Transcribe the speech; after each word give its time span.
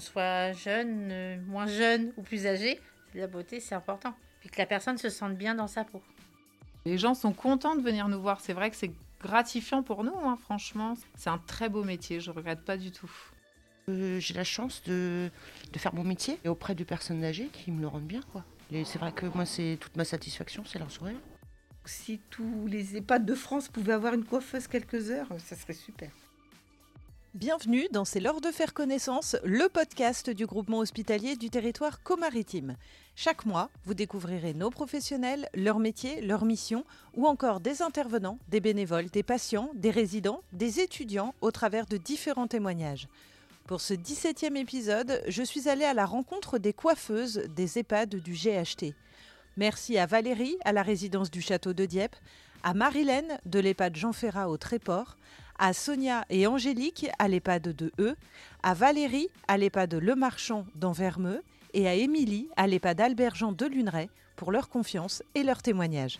qu'on 0.00 0.12
soit 0.12 0.52
jeune, 0.52 1.08
euh, 1.12 1.36
moins 1.46 1.66
jeune 1.66 2.12
ou 2.16 2.22
plus 2.22 2.46
âgé, 2.46 2.80
la 3.14 3.26
beauté 3.26 3.60
c'est 3.60 3.74
important. 3.74 4.14
Puis 4.40 4.48
que 4.48 4.58
la 4.58 4.66
personne 4.66 4.96
se 4.96 5.10
sente 5.10 5.34
bien 5.36 5.54
dans 5.54 5.66
sa 5.66 5.84
peau. 5.84 6.02
Les 6.86 6.96
gens 6.96 7.14
sont 7.14 7.32
contents 7.32 7.76
de 7.76 7.82
venir 7.82 8.08
nous 8.08 8.20
voir. 8.20 8.40
C'est 8.40 8.54
vrai 8.54 8.70
que 8.70 8.76
c'est 8.76 8.92
gratifiant 9.20 9.82
pour 9.82 10.02
nous, 10.02 10.16
hein, 10.24 10.38
franchement. 10.42 10.94
C'est 11.14 11.28
un 11.28 11.36
très 11.38 11.68
beau 11.68 11.84
métier, 11.84 12.20
je 12.20 12.30
regrette 12.30 12.64
pas 12.64 12.78
du 12.78 12.90
tout. 12.90 13.10
Euh, 13.90 14.18
J'ai 14.18 14.32
la 14.32 14.44
chance 14.44 14.82
de, 14.84 15.30
de 15.72 15.78
faire 15.78 15.94
mon 15.94 16.04
métier 16.04 16.38
et 16.44 16.48
auprès 16.48 16.74
de 16.74 16.84
personnes 16.84 17.22
âgées 17.22 17.48
qui 17.52 17.70
me 17.70 17.82
le 17.82 17.86
rendent 17.88 18.06
bien. 18.06 18.22
quoi. 18.32 18.44
C'est 18.70 18.98
vrai 18.98 19.12
que 19.12 19.26
moi, 19.26 19.44
c'est 19.44 19.76
toute 19.80 19.96
ma 19.96 20.04
satisfaction, 20.04 20.64
c'est 20.64 20.78
leur 20.78 20.90
sourire. 20.90 21.18
Si 21.84 22.20
tous 22.30 22.66
les 22.68 22.96
EHPAD 22.96 23.26
de 23.26 23.34
France 23.34 23.68
pouvaient 23.68 23.92
avoir 23.94 24.14
une 24.14 24.24
coiffeuse 24.24 24.66
quelques 24.68 25.10
heures, 25.10 25.28
ça 25.38 25.56
serait 25.56 25.72
super. 25.74 26.10
Bienvenue 27.34 27.86
dans 27.92 28.04
C'est 28.04 28.18
l'heure 28.18 28.40
de 28.40 28.50
faire 28.50 28.74
connaissance, 28.74 29.36
le 29.44 29.68
podcast 29.68 30.30
du 30.30 30.46
groupement 30.46 30.78
hospitalier 30.78 31.36
du 31.36 31.48
territoire 31.48 32.02
comaritime. 32.02 32.74
Chaque 33.14 33.46
mois, 33.46 33.70
vous 33.84 33.94
découvrirez 33.94 34.52
nos 34.52 34.70
professionnels, 34.70 35.48
leur 35.54 35.78
métier, 35.78 36.22
leur 36.22 36.44
mission, 36.44 36.84
ou 37.14 37.28
encore 37.28 37.60
des 37.60 37.82
intervenants, 37.82 38.40
des 38.48 38.58
bénévoles, 38.58 39.10
des 39.10 39.22
patients, 39.22 39.70
des 39.74 39.92
résidents, 39.92 40.42
des 40.52 40.80
étudiants 40.80 41.32
au 41.40 41.52
travers 41.52 41.86
de 41.86 41.98
différents 41.98 42.48
témoignages. 42.48 43.06
Pour 43.68 43.80
ce 43.80 43.94
17e 43.94 44.56
épisode, 44.56 45.22
je 45.28 45.44
suis 45.44 45.68
allée 45.68 45.84
à 45.84 45.94
la 45.94 46.06
rencontre 46.06 46.58
des 46.58 46.72
coiffeuses 46.72 47.44
des 47.54 47.78
EHPAD 47.78 48.16
du 48.16 48.32
GHT. 48.32 48.92
Merci 49.56 49.98
à 49.98 50.06
Valérie 50.06 50.56
à 50.64 50.72
la 50.72 50.82
résidence 50.82 51.30
du 51.30 51.42
château 51.42 51.74
de 51.74 51.86
Dieppe, 51.86 52.16
à 52.64 52.74
Marilène 52.74 53.38
de 53.46 53.60
l'EHPAD 53.60 53.94
Jean 53.94 54.12
Ferrat 54.12 54.50
au 54.50 54.56
Tréport, 54.56 55.16
à 55.60 55.74
Sonia 55.74 56.24
et 56.30 56.46
Angélique 56.46 57.06
à 57.18 57.28
l'EHPAD 57.28 57.76
de 57.76 57.92
E, 58.00 58.16
à 58.62 58.74
Valérie 58.74 59.28
à 59.46 59.58
l'EHPAD 59.58 59.94
Le 59.94 60.14
Marchand 60.14 60.66
d'Anvermeux 60.74 61.42
et 61.74 61.86
à 61.86 61.94
Émilie 61.94 62.48
à 62.56 62.66
l'EHPAD 62.66 63.00
Albert 63.00 63.34
Jean 63.36 63.52
de 63.52 63.66
Luneray 63.66 64.08
pour 64.36 64.52
leur 64.52 64.70
confiance 64.70 65.22
et 65.34 65.42
leur 65.42 65.62
témoignage. 65.62 66.18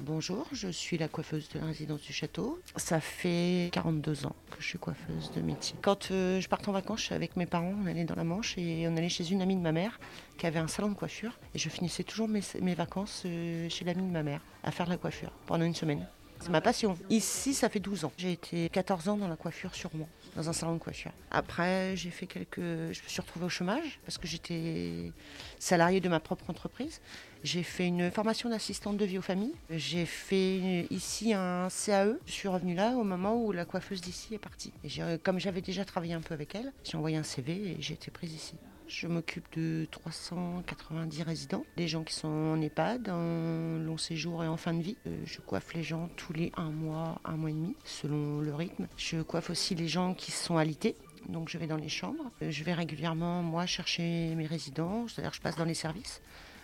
Bonjour, 0.00 0.44
je 0.50 0.68
suis 0.68 0.98
la 0.98 1.06
coiffeuse 1.06 1.48
de 1.50 1.60
la 1.60 1.66
résidence 1.66 2.02
du 2.02 2.12
château. 2.12 2.60
Ça 2.74 3.00
fait 3.00 3.70
42 3.72 4.26
ans 4.26 4.34
que 4.50 4.60
je 4.60 4.66
suis 4.66 4.78
coiffeuse 4.78 5.30
de 5.36 5.40
métier. 5.40 5.76
Quand 5.82 6.10
euh, 6.10 6.40
je 6.40 6.48
partais 6.48 6.68
en 6.68 6.72
vacances 6.72 7.12
avec 7.12 7.36
mes 7.36 7.46
parents, 7.46 7.74
on 7.80 7.86
allait 7.86 8.04
dans 8.04 8.16
la 8.16 8.24
Manche 8.24 8.58
et 8.58 8.88
on 8.88 8.96
allait 8.96 9.08
chez 9.08 9.30
une 9.30 9.40
amie 9.40 9.56
de 9.56 9.62
ma 9.62 9.72
mère 9.72 10.00
qui 10.36 10.46
avait 10.46 10.58
un 10.58 10.68
salon 10.68 10.88
de 10.88 10.94
coiffure. 10.94 11.38
Et 11.54 11.58
je 11.58 11.68
finissais 11.68 12.02
toujours 12.02 12.26
mes, 12.26 12.42
mes 12.60 12.74
vacances 12.74 13.22
euh, 13.24 13.68
chez 13.70 13.84
l'amie 13.84 14.02
de 14.02 14.12
ma 14.12 14.24
mère 14.24 14.40
à 14.64 14.72
faire 14.72 14.86
de 14.86 14.90
la 14.90 14.98
coiffure 14.98 15.30
pendant 15.46 15.64
une 15.64 15.76
semaine. 15.76 16.06
C'est 16.44 16.50
ma 16.50 16.60
passion. 16.60 16.98
Ici, 17.08 17.54
ça 17.54 17.70
fait 17.70 17.80
12 17.80 18.04
ans. 18.04 18.12
J'ai 18.18 18.32
été 18.32 18.68
14 18.68 19.08
ans 19.08 19.16
dans 19.16 19.28
la 19.28 19.36
coiffure 19.36 19.74
sûrement, 19.74 20.06
dans 20.36 20.46
un 20.46 20.52
salon 20.52 20.74
de 20.74 20.78
coiffure. 20.78 21.10
Après, 21.30 21.96
j'ai 21.96 22.10
fait 22.10 22.26
quelques. 22.26 22.60
Je 22.60 23.02
me 23.02 23.08
suis 23.08 23.22
retrouvée 23.22 23.46
au 23.46 23.48
chômage 23.48 23.98
parce 24.04 24.18
que 24.18 24.26
j'étais 24.26 25.10
salariée 25.58 26.02
de 26.02 26.08
ma 26.10 26.20
propre 26.20 26.50
entreprise. 26.50 27.00
J'ai 27.44 27.62
fait 27.62 27.86
une 27.86 28.10
formation 28.10 28.50
d'assistante 28.50 28.98
de 28.98 29.06
vie 29.06 29.16
aux 29.16 29.22
familles. 29.22 29.54
J'ai 29.70 30.04
fait 30.04 30.86
ici 30.90 31.32
un 31.32 31.68
CAE. 31.70 32.18
Je 32.26 32.32
suis 32.32 32.48
revenue 32.48 32.74
là 32.74 32.90
au 32.90 33.04
moment 33.04 33.42
où 33.42 33.50
la 33.50 33.64
coiffeuse 33.64 34.02
d'ici 34.02 34.34
est 34.34 34.38
partie. 34.38 34.74
Comme 35.22 35.40
j'avais 35.40 35.62
déjà 35.62 35.86
travaillé 35.86 36.12
un 36.12 36.20
peu 36.20 36.34
avec 36.34 36.54
elle, 36.54 36.74
j'ai 36.84 36.98
envoyé 36.98 37.16
un 37.16 37.22
CV 37.22 37.52
et 37.70 37.76
j'ai 37.80 37.94
été 37.94 38.10
prise 38.10 38.34
ici. 38.34 38.56
Je 38.86 39.06
m'occupe 39.06 39.46
de 39.56 39.86
390 39.90 41.22
résidents, 41.22 41.64
des 41.76 41.88
gens 41.88 42.04
qui 42.04 42.14
sont 42.14 42.28
en 42.28 42.60
EHPAD, 42.60 43.08
en 43.08 43.78
long 43.78 43.96
séjour 43.96 44.44
et 44.44 44.48
en 44.48 44.56
fin 44.56 44.74
de 44.74 44.82
vie. 44.82 44.96
Euh, 45.06 45.16
Je 45.24 45.40
coiffe 45.40 45.72
les 45.74 45.82
gens 45.82 46.08
tous 46.16 46.32
les 46.32 46.52
un 46.56 46.70
mois, 46.70 47.20
un 47.24 47.36
mois 47.36 47.50
et 47.50 47.54
demi, 47.54 47.74
selon 47.84 48.40
le 48.40 48.54
rythme. 48.54 48.86
Je 48.96 49.22
coiffe 49.22 49.50
aussi 49.50 49.74
les 49.74 49.88
gens 49.88 50.14
qui 50.14 50.30
sont 50.30 50.58
alités. 50.58 50.96
Donc 51.28 51.48
je 51.48 51.56
vais 51.56 51.66
dans 51.66 51.76
les 51.78 51.88
chambres. 51.88 52.30
Euh, 52.42 52.50
Je 52.50 52.62
vais 52.62 52.74
régulièrement, 52.74 53.42
moi, 53.42 53.64
chercher 53.66 54.34
mes 54.36 54.46
résidents, 54.46 55.06
c'est-à-dire 55.08 55.32
je 55.32 55.40
passe 55.40 55.56
dans 55.56 55.64
les 55.64 55.74
services. 55.74 56.20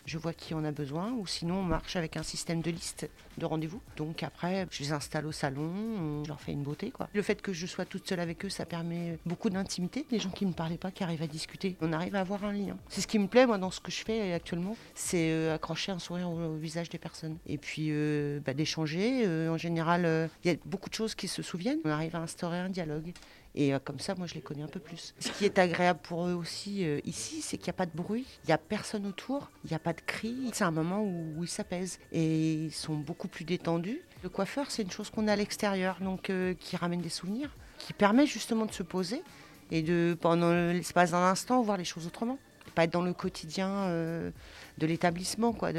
Je 0.07 0.19
vois 0.19 0.33
qui 0.33 0.55
en 0.55 0.65
a 0.65 0.73
besoin, 0.73 1.13
ou 1.13 1.27
sinon 1.27 1.57
on 1.57 1.63
marche 1.63 1.97
avec 1.97 2.17
un 2.17 2.23
système 2.23 2.61
de 2.63 2.71
liste 2.71 3.09
de 3.39 3.47
rendez-vous. 3.47 3.81
Donc 3.97 4.23
après, 4.23 4.67
je 4.71 4.83
les 4.83 4.93
installe 4.93 5.27
au 5.27 5.33
salon, 5.33 6.23
je 6.25 6.29
leur 6.29 6.41
fais 6.41 6.53
une 6.53 6.63
beauté. 6.63 6.91
Quoi. 6.91 7.09
Le 7.13 7.23
fait 7.23 7.41
que 7.41 7.53
je 7.53 7.67
sois 7.67 7.85
toute 7.85 8.09
seule 8.09 8.21
avec 8.21 8.45
eux, 8.45 8.49
ça 8.49 8.67
permet 8.67 9.19
beaucoup 9.27 9.51
d'intimité. 9.51 10.07
Les 10.11 10.19
gens 10.19 10.31
qui 10.31 10.45
ne 10.45 10.51
me 10.51 10.55
parlaient 10.55 10.79
pas, 10.79 10.91
qui 10.91 11.03
arrivent 11.03 11.23
à 11.23 11.27
discuter, 11.27 11.77
on 11.81 11.93
arrive 11.93 12.15
à 12.15 12.21
avoir 12.21 12.45
un 12.45 12.53
lien. 12.53 12.77
C'est 12.89 13.01
ce 13.01 13.07
qui 13.07 13.19
me 13.19 13.27
plaît, 13.27 13.47
moi, 13.47 13.59
dans 13.59 13.71
ce 13.71 13.81
que 13.81 13.91
je 13.91 14.05
fais 14.05 14.33
actuellement, 14.33 14.77
c'est 14.95 15.31
euh, 15.31 15.55
accrocher 15.55 15.93
un 15.93 15.99
sourire 15.99 16.31
au, 16.31 16.55
visage 16.57 16.89
des 16.89 16.99
personnes. 16.99 17.39
Et 17.47 17.59
puis 17.59 17.89
euh, 17.91 18.41
bah, 18.45 18.55
d'échanger. 18.55 19.23
Euh, 19.27 19.51
en 19.51 19.57
général, 19.57 20.31
il 20.45 20.51
y 20.51 20.55
a 20.55 20.57
beaucoup 20.65 20.89
de 20.89 20.95
choses 20.95 21.15
qui 21.15 21.29
se 21.29 21.43
souviennent. 21.43 21.81
On 21.85 21.91
arrive 21.91 22.17
à 22.17 22.21
instaurer 22.21 22.59
un 22.59 22.69
dialogue. 22.69 23.13
Et 23.55 23.75
euh, 23.75 23.79
comme 23.83 23.99
ça, 23.99 24.15
moi, 24.15 24.27
je 24.27 24.35
les 24.35 24.41
connais 24.41 24.63
un 24.63 24.69
peu 24.69 24.81
plus. 24.81 25.15
Ce 25.19 25.31
qui 25.31 25.45
est 25.45 25.59
agréable 25.59 26.01
pour 26.03 26.27
eux 26.27 26.35
aussi 26.35 26.85
euh, 26.85 27.01
ici, 27.05 27.43
c'est 27.43 27.57
qu'il 27.57 27.67
n'y 27.67 27.71
a 27.71 27.75
pas 27.75 27.87
de 27.87 27.97
bruit, 27.97 28.27
il 28.45 28.49
n'y 28.49 28.53
a 28.53 28.59
personne 28.59 29.07
autour, 29.07 29.51
il 29.65 29.71
n'y 29.71 29.77
a 29.77 29.81
pas 29.81 29.93
de 29.93 30.01
cris. 30.01 30.51
C'est 30.53 30.65
un 30.65 30.71
moment 30.71 31.03
où, 31.03 31.35
où 31.37 31.45
ils 31.45 31.49
s'apaisent 31.49 31.99
et 32.13 32.55
ils 32.55 32.73
sont 32.73 32.95
beaucoup 32.95 33.29
plus 33.29 33.45
détendus. 33.45 34.01
Le 34.23 34.29
coiffeur, 34.29 34.71
c'est 34.71 34.83
une 34.83 34.91
chose 34.91 35.11
qu'on 35.11 35.27
a 35.29 35.33
à 35.33 35.37
l'extérieur, 35.37 35.99
donc 36.01 36.31
euh, 36.31 36.55
qui 36.55 36.77
ramène 36.77 37.01
des 37.01 37.09
souvenirs, 37.09 37.51
qui 37.79 37.93
permet 37.93 38.27
justement 38.27 38.67
de 38.67 38.73
se 38.73 38.83
poser 38.83 39.23
et 39.71 39.83
de, 39.83 40.17
pendant 40.21 40.53
l'espace 40.53 41.13
d'un 41.13 41.25
instant, 41.25 41.63
voir 41.63 41.77
les 41.77 41.85
choses 41.85 42.07
autrement. 42.07 42.39
Pas 42.75 42.85
être 42.85 42.93
dans 42.93 43.03
le 43.03 43.13
quotidien 43.13 43.89
de 43.89 44.87
l'établissement, 44.87 45.53
quoi. 45.53 45.73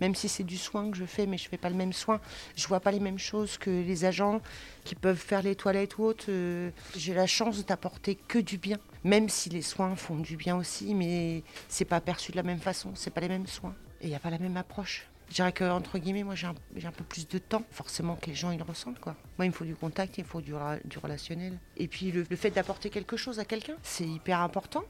Même 0.00 0.14
si 0.14 0.28
c'est 0.28 0.44
du 0.44 0.56
soin 0.56 0.90
que 0.90 0.96
je 0.96 1.04
fais, 1.04 1.26
mais 1.26 1.38
je 1.38 1.48
fais 1.48 1.56
pas 1.56 1.70
le 1.70 1.76
même 1.76 1.92
soin. 1.92 2.20
Je 2.56 2.66
vois 2.66 2.80
pas 2.80 2.90
les 2.90 3.00
mêmes 3.00 3.18
choses 3.18 3.58
que 3.58 3.70
les 3.70 4.04
agents 4.04 4.40
qui 4.84 4.94
peuvent 4.94 5.16
faire 5.18 5.42
les 5.42 5.56
toilettes 5.56 5.98
ou 5.98 6.04
autres. 6.04 6.26
euh, 6.28 6.70
J'ai 6.96 7.14
la 7.14 7.26
chance 7.26 7.64
d'apporter 7.66 8.16
que 8.16 8.38
du 8.38 8.58
bien, 8.58 8.78
même 9.04 9.28
si 9.28 9.48
les 9.48 9.62
soins 9.62 9.96
font 9.96 10.16
du 10.16 10.36
bien 10.36 10.56
aussi, 10.56 10.94
mais 10.94 11.42
c'est 11.68 11.84
pas 11.84 12.00
perçu 12.00 12.32
de 12.32 12.36
la 12.36 12.42
même 12.42 12.60
façon, 12.60 12.92
c'est 12.94 13.10
pas 13.10 13.20
les 13.20 13.28
mêmes 13.28 13.46
soins 13.46 13.74
et 14.00 14.06
il 14.06 14.10
n'y 14.10 14.16
a 14.16 14.20
pas 14.20 14.30
la 14.30 14.38
même 14.38 14.56
approche. 14.56 15.06
Je 15.28 15.34
dirais 15.34 15.52
que 15.52 15.64
entre 15.64 15.98
guillemets, 15.98 16.22
moi 16.24 16.34
j'ai 16.34 16.46
un, 16.46 16.54
peu 16.92 17.04
plus 17.04 17.28
de 17.28 17.36
temps, 17.38 17.62
forcément 17.70 18.16
que 18.16 18.26
les 18.26 18.34
gens 18.34 18.50
ils 18.50 18.56
le 18.56 18.64
ressentent 18.64 18.98
quoi. 18.98 19.14
Moi 19.36 19.44
il 19.44 19.48
me 19.50 19.54
faut 19.54 19.64
du 19.64 19.74
contact, 19.74 20.16
il 20.16 20.24
me 20.24 20.28
faut 20.28 20.40
du 20.40 20.54
relationnel. 20.54 21.58
Et 21.76 21.86
puis 21.86 22.10
le, 22.12 22.24
le 22.28 22.36
fait 22.36 22.50
d'apporter 22.50 22.88
quelque 22.88 23.16
chose 23.18 23.38
à 23.38 23.44
quelqu'un, 23.44 23.76
c'est 23.82 24.06
hyper 24.06 24.40
important. 24.40 24.84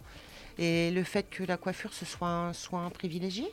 Et 0.57 0.91
le 0.93 1.03
fait 1.03 1.25
que 1.29 1.43
la 1.43 1.57
coiffure 1.57 1.93
ce 1.93 2.05
soit 2.05 2.29
un 2.29 2.53
soin 2.53 2.89
privilégié 2.91 3.53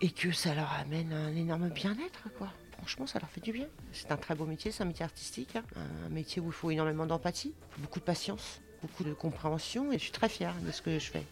et 0.00 0.10
que 0.10 0.32
ça 0.32 0.54
leur 0.54 0.72
amène 0.72 1.12
un 1.12 1.34
énorme 1.34 1.68
bien-être 1.70 2.28
quoi. 2.38 2.52
Franchement, 2.72 3.06
ça 3.06 3.18
leur 3.18 3.30
fait 3.30 3.40
du 3.40 3.52
bien. 3.52 3.66
C'est 3.92 4.10
un 4.12 4.16
très 4.16 4.34
beau 4.34 4.44
métier, 4.44 4.70
c'est 4.70 4.82
un 4.82 4.86
métier 4.86 5.04
artistique, 5.04 5.56
hein. 5.56 5.62
un 6.06 6.08
métier 6.10 6.42
où 6.42 6.46
il 6.46 6.52
faut 6.52 6.70
énormément 6.70 7.06
d'empathie, 7.06 7.54
beaucoup 7.78 7.98
de 8.00 8.04
patience, 8.04 8.60
beaucoup 8.82 9.04
de 9.04 9.14
compréhension 9.14 9.90
et 9.90 9.94
je 9.98 10.02
suis 10.02 10.12
très 10.12 10.28
fière 10.28 10.54
de 10.60 10.70
ce 10.70 10.82
que 10.82 10.98
je 10.98 11.10
fais. 11.10 11.24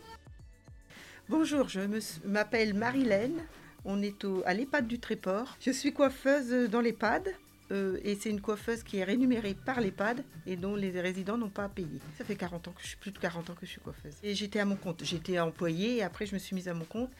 Bonjour, 1.28 1.69
je 1.69 1.81
m'appelle 2.25 2.75
Marilène. 2.75 3.43
On 3.84 4.00
est 4.03 4.25
au, 4.25 4.43
à 4.47 4.55
l'EHPAD 4.55 4.87
du 4.87 4.99
Tréport. 4.99 5.56
Je 5.61 5.71
suis 5.73 5.93
coiffeuse 5.93 6.71
dans 6.71 6.81
l'EHPAD. 6.81 7.29
euh, 7.73 7.99
et 8.05 8.17
c'est 8.17 8.31
une 8.31 8.41
coiffeuse 8.41 8.83
qui 8.83 8.99
est 8.99 9.05
rémunérée 9.05 9.55
par 9.55 9.81
l'EHPAD 9.81 10.25
et 10.47 10.56
dont 10.56 10.77
les 10.77 10.99
résidents 11.00 11.37
n'ont 11.39 11.49
pas 11.50 11.65
à 11.65 11.69
payer. 11.69 12.00
Ça 12.19 12.25
fait 12.25 12.37
40 12.37 12.69
ans 12.69 12.73
que 12.73 12.83
je 12.83 12.89
suis 12.89 12.97
plus 12.97 13.11
de 13.12 13.19
40 13.19 13.50
ans 13.50 13.55
que 13.55 13.67
je 13.67 13.71
suis 13.73 13.81
coiffeuse. 13.81 14.15
Et 14.23 14.34
j'étais 14.34 14.61
à 14.61 14.65
mon 14.65 14.77
compte. 14.77 15.03
J'étais 15.05 15.39
employée 15.41 15.97
et 15.97 16.03
après 16.03 16.27
je 16.27 16.34
me 16.34 16.39
suis 16.39 16.55
mise 16.55 16.69
à 16.69 16.75
mon 16.75 16.84
compte. 16.84 17.11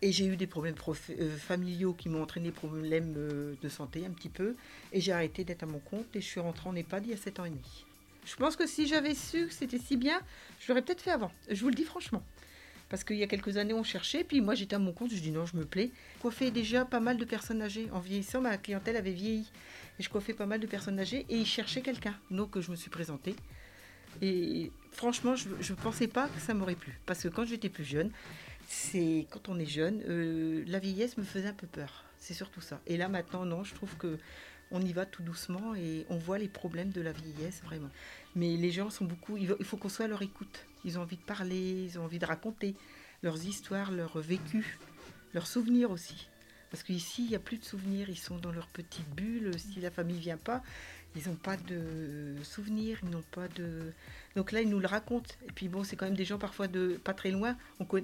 Et 0.00 0.12
j'ai 0.12 0.26
eu 0.26 0.36
des 0.36 0.46
problèmes 0.46 0.76
euh, 1.10 1.36
familiaux 1.36 1.92
qui 1.92 2.08
m'ont 2.08 2.22
entraîné 2.22 2.48
des 2.48 2.54
problèmes 2.54 3.14
euh, 3.16 3.54
de 3.60 3.68
santé 3.68 4.06
un 4.06 4.10
petit 4.10 4.28
peu. 4.28 4.54
Et 4.92 5.00
j'ai 5.00 5.12
arrêté 5.12 5.44
d'être 5.44 5.64
à 5.64 5.66
mon 5.66 5.80
compte 5.80 6.14
et 6.14 6.20
je 6.20 6.26
suis 6.26 6.40
rentrée 6.40 6.68
en 6.68 6.76
EHPAD 6.76 7.06
il 7.06 7.10
y 7.10 7.14
a 7.14 7.16
7 7.16 7.40
ans 7.40 7.44
et 7.44 7.50
demi. 7.50 7.84
Je 8.24 8.36
pense 8.36 8.56
que 8.56 8.66
si 8.66 8.86
j'avais 8.86 9.14
su 9.14 9.46
que 9.46 9.54
c'était 9.54 9.78
si 9.78 9.96
bien, 9.96 10.20
je 10.60 10.68
l'aurais 10.68 10.82
peut-être 10.82 11.00
fait 11.00 11.10
avant. 11.10 11.32
Je 11.50 11.60
vous 11.60 11.68
le 11.68 11.74
dis 11.74 11.84
franchement. 11.84 12.22
Parce 12.90 13.04
qu'il 13.04 13.16
y 13.16 13.22
a 13.22 13.26
quelques 13.26 13.56
années, 13.56 13.74
on 13.74 13.82
cherchait, 13.82 14.24
puis 14.24 14.40
moi 14.40 14.54
j'étais 14.54 14.76
à 14.76 14.78
mon 14.78 14.92
compte, 14.92 15.10
je 15.10 15.20
dis 15.20 15.30
non, 15.30 15.44
je 15.44 15.56
me 15.56 15.64
plais. 15.64 15.90
Je 16.16 16.22
coiffais 16.22 16.50
déjà 16.50 16.84
pas 16.84 17.00
mal 17.00 17.16
de 17.16 17.24
personnes 17.24 17.60
âgées. 17.60 17.88
En 17.92 18.00
vieillissant, 18.00 18.40
ma 18.40 18.56
clientèle 18.56 18.96
avait 18.96 19.12
vieilli. 19.12 19.50
Et 19.98 20.02
je 20.02 20.08
coiffais 20.08 20.32
pas 20.32 20.46
mal 20.46 20.60
de 20.60 20.66
personnes 20.66 20.98
âgées 21.00 21.26
et 21.28 21.36
ils 21.36 21.46
cherchaient 21.46 21.82
quelqu'un. 21.82 22.14
Donc 22.30 22.58
je 22.58 22.70
me 22.70 22.76
suis 22.76 22.90
présentée. 22.90 23.34
Et 24.22 24.70
franchement, 24.92 25.36
je 25.36 25.48
ne 25.48 25.76
pensais 25.76 26.08
pas 26.08 26.28
que 26.28 26.40
ça 26.40 26.54
m'aurait 26.54 26.74
plu. 26.76 26.98
Parce 27.04 27.22
que 27.22 27.28
quand 27.28 27.44
j'étais 27.44 27.68
plus 27.68 27.84
jeune, 27.84 28.10
c'est 28.68 29.26
quand 29.30 29.48
on 29.48 29.58
est 29.58 29.66
jeune, 29.66 30.02
euh, 30.06 30.62
la 30.66 30.78
vieillesse 30.78 31.16
me 31.16 31.24
faisait 31.24 31.48
un 31.48 31.54
peu 31.54 31.66
peur. 31.66 32.04
C'est 32.18 32.34
surtout 32.34 32.60
ça. 32.60 32.80
Et 32.86 32.96
là 32.98 33.08
maintenant, 33.08 33.44
non, 33.46 33.64
je 33.64 33.74
trouve 33.74 33.96
que 33.96 34.18
on 34.70 34.82
y 34.82 34.92
va 34.92 35.06
tout 35.06 35.22
doucement 35.22 35.74
et 35.74 36.04
on 36.10 36.18
voit 36.18 36.36
les 36.38 36.48
problèmes 36.48 36.90
de 36.90 37.00
la 37.00 37.12
vieillesse 37.12 37.62
vraiment. 37.64 37.88
Mais 38.36 38.56
les 38.56 38.70
gens 38.70 38.90
sont 38.90 39.06
beaucoup, 39.06 39.38
il 39.38 39.48
faut- 39.64 39.78
qu'on 39.78 39.88
soit 39.88 40.04
à 40.04 40.08
leur 40.08 40.20
écoute. 40.20 40.66
Ils 40.84 40.98
ont 40.98 41.02
envie 41.02 41.16
de 41.16 41.22
parler, 41.22 41.84
ils 41.84 41.98
ont 41.98 42.04
envie 42.04 42.18
de 42.18 42.26
raconter 42.26 42.74
leurs 43.22 43.42
histoires, 43.46 43.90
leurs 43.90 44.18
vécus, 44.20 44.66
leurs 45.32 45.46
souvenirs 45.46 45.90
aussi. 45.90 46.28
Parce 46.70 46.82
qu'ici, 46.82 47.24
il 47.24 47.30
n'y 47.30 47.34
a 47.34 47.38
plus 47.38 47.56
de 47.56 47.64
souvenirs, 47.64 48.10
ils 48.10 48.18
sont 48.18 48.36
dans 48.36 48.52
leur 48.52 48.66
petite 48.66 49.08
bulle. 49.14 49.58
Si 49.58 49.80
la 49.80 49.90
famille 49.90 50.18
vient 50.20 50.36
pas, 50.36 50.62
ils 51.16 51.26
n'ont 51.26 51.34
pas 51.36 51.56
de 51.56 52.34
souvenirs, 52.42 52.98
ils 53.02 53.08
n'ont 53.08 53.24
pas 53.30 53.48
de. 53.48 53.94
Donc 54.38 54.52
là, 54.52 54.60
ils 54.60 54.68
nous 54.68 54.78
le 54.78 54.86
racontent. 54.86 55.34
Et 55.48 55.50
puis 55.50 55.66
bon, 55.68 55.82
c'est 55.82 55.96
quand 55.96 56.04
même 56.04 56.14
des 56.14 56.24
gens 56.24 56.38
parfois 56.38 56.68
de 56.68 56.96
pas 57.02 57.12
très 57.12 57.32
loin. 57.32 57.56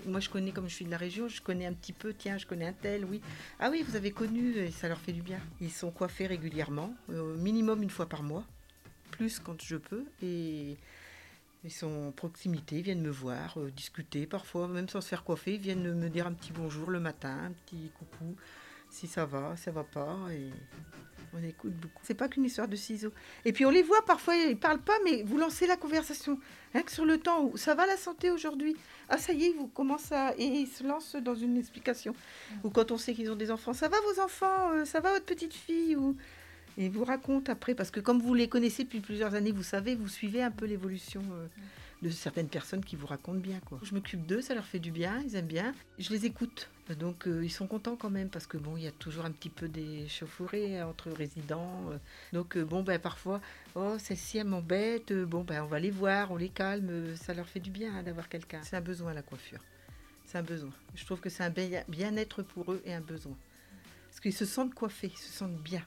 Moi, 0.05 0.19
je 0.19 0.29
connais, 0.29 0.51
comme 0.51 0.69
je 0.69 0.75
suis 0.75 0.85
de 0.85 0.91
la 0.91 0.97
région, 0.97 1.29
je 1.29 1.41
connais 1.41 1.65
un 1.65 1.73
petit 1.73 1.93
peu, 1.93 2.13
tiens, 2.13 2.39
je 2.39 2.45
connais 2.45 2.67
un 2.67 2.73
tel, 2.73 3.05
oui. 3.05 3.21
Ah 3.61 3.69
oui, 3.71 3.85
vous 3.89 3.95
avez 3.95 4.11
connu, 4.11 4.57
et 4.57 4.73
ça 4.73 4.89
leur 4.89 4.99
fait 4.99 5.13
du 5.13 5.23
bien. 5.23 5.39
Ils 5.61 5.71
sont 5.71 5.93
coiffés 5.93 6.27
régulièrement, 6.27 6.93
euh, 7.11 7.37
minimum 7.37 7.85
une 7.85 7.89
fois 7.89 8.07
par 8.09 8.25
mois, 8.25 8.45
plus 9.13 9.39
quand 9.39 9.63
je 9.63 9.77
peux. 9.77 10.05
Et 10.25 10.77
Ils 11.65 11.71
sont 11.71 12.09
en 12.09 12.13
proximité, 12.13 12.79
ils 12.79 12.83
viennent 12.83 13.01
me 13.01 13.11
voir, 13.11 13.59
euh, 13.59 13.71
discuter, 13.71 14.27
parfois 14.27 14.69
même 14.69 14.87
sans 14.89 15.01
se 15.01 15.09
faire 15.09 15.25
coiffer, 15.25 15.55
ils 15.55 15.61
viennent 15.61 15.95
me 15.95 16.11
dire 16.11 16.27
un 16.27 16.35
petit 16.35 16.53
bonjour 16.53 16.91
le 16.91 17.01
matin, 17.01 17.39
un 17.47 17.53
petit 17.53 17.91
coucou, 17.99 18.37
si 18.91 19.07
ça 19.07 19.25
va, 19.25 19.57
ça 19.57 19.71
va 19.71 19.83
pas, 19.83 20.19
on 21.35 21.43
écoute 21.43 21.73
beaucoup. 21.73 22.01
C'est 22.03 22.15
pas 22.15 22.29
qu'une 22.29 22.45
histoire 22.45 22.69
de 22.69 22.77
ciseaux. 22.77 23.13
Et 23.45 23.53
puis 23.53 23.67
on 23.67 23.71
les 23.71 23.83
voit 23.83 24.05
parfois, 24.05 24.37
ils 24.37 24.57
parlent 24.57 24.81
pas, 24.81 24.97
mais 25.05 25.23
vous 25.25 25.37
lancez 25.37 25.67
la 25.67 25.77
conversation. 25.77 26.39
Rien 26.73 26.83
que 26.83 26.93
sur 26.93 27.05
le 27.05 27.19
temps 27.19 27.45
où 27.45 27.57
ça 27.57 27.75
va 27.75 27.87
la 27.87 27.97
santé 27.97 28.31
aujourd'hui. 28.31 28.77
Ah 29.09 29.19
ça 29.19 29.33
y 29.33 29.47
est, 29.47 29.53
vous 29.53 29.67
commencez 29.67 30.15
à... 30.15 30.35
Et 30.39 30.45
ils 30.45 30.67
se 30.67 30.85
lancent 30.85 31.17
dans 31.17 31.35
une 31.35 31.57
explication. 31.57 32.15
Ou 32.63 32.71
quand 32.71 32.91
on 32.91 32.99
sait 32.99 33.15
qu'ils 33.15 33.31
ont 33.31 33.37
des 33.37 33.51
enfants, 33.51 33.73
ça 33.73 33.89
va 33.89 33.97
vos 34.01 34.21
enfants, 34.21 34.73
Euh, 34.73 34.85
ça 34.85 35.01
va 35.01 35.13
votre 35.13 35.27
petite 35.27 35.55
fille 35.55 35.97
ou... 35.97 36.17
Et 36.77 36.89
vous 36.89 37.05
racontent 37.05 37.53
après, 37.53 37.75
parce 37.75 37.93
que 37.93 38.01
comme 38.01 38.21
vous 38.21 38.35
les 38.35 38.49
connaissez 38.49 38.83
depuis 38.83 38.99
plusieurs 38.99 39.35
années, 39.35 39.53
vous 39.53 39.63
savez, 39.63 39.95
vous 39.95 40.09
suivez 40.09 40.43
un 40.43 40.51
peu 40.51 40.67
l'évolution 40.67 41.23
euh, 41.33 41.47
de 42.05 42.11
certaines 42.11 42.49
personnes 42.49 42.85
qui 42.85 42.97
vous 42.97 43.07
racontent 43.07 43.39
bien. 43.41 43.59
Quoi. 43.61 43.81
Je 43.83 43.95
m'occupe 43.95 44.27
d'eux, 44.27 44.43
ça 44.43 44.55
leur 44.55 44.67
fait 44.67 44.79
du 44.79 44.91
bien, 44.91 45.23
ils 45.27 45.37
aiment 45.37 45.47
bien. 45.47 45.75
Je 45.99 46.11
les 46.11 46.27
écoute, 46.27 46.69
donc 46.99 47.27
euh, 47.27 47.43
ils 47.43 47.51
sont 47.51 47.67
contents 47.67 47.97
quand 47.97 48.11
même, 48.11 48.29
parce 48.29 48.47
que 48.47 48.59
bon, 48.59 48.77
il 48.77 48.83
y 48.85 48.87
a 48.87 48.93
toujours 48.93 49.25
un 49.25 49.31
petit 49.33 49.49
peu 49.49 49.69
des 49.69 50.07
chauffourées 50.09 50.83
entre 50.83 51.11
résidents. 51.11 51.91
euh. 51.91 51.99
donc 52.35 52.57
euh, 52.57 52.65
bon, 52.65 52.83
ben 52.83 52.99
parfois, 52.99 53.41
oh, 53.75 53.97
celle-ci, 53.99 54.37
elle 54.39 54.47
m'embête, 54.49 55.13
bon, 55.13 55.45
ben 55.45 55.63
on 55.63 55.67
va 55.67 55.81
les 55.81 55.91
voir, 55.91 56.31
on 56.31 56.37
les 56.37 56.51
calme, 56.51 57.17
ça 57.17 57.33
leur 57.33 57.49
fait 57.49 57.61
du 57.61 57.71
bien 57.71 57.95
hein, 57.97 58.03
d'avoir 58.03 58.29
quelqu'un. 58.29 58.61
C'est 58.63 58.77
un 58.77 58.83
besoin, 58.83 59.15
la 59.15 59.23
coiffure. 59.23 59.61
C'est 60.27 60.37
un 60.39 60.43
besoin. 60.43 60.73
Je 60.95 61.05
trouve 61.07 61.21
que 61.21 61.31
c'est 61.31 61.43
un 61.43 61.51
bien- 61.51 61.85
bien-être 61.89 62.43
pour 62.43 62.71
eux 62.71 62.83
et 62.85 62.93
un 62.93 63.01
besoin. 63.01 63.37
Parce 64.11 64.21
qu'ils 64.21 64.35
se 64.35 64.45
sentent 64.45 64.75
coiffés, 64.75 65.11
ils 65.15 65.19
se 65.19 65.33
sentent 65.33 65.61
bien 65.63 65.83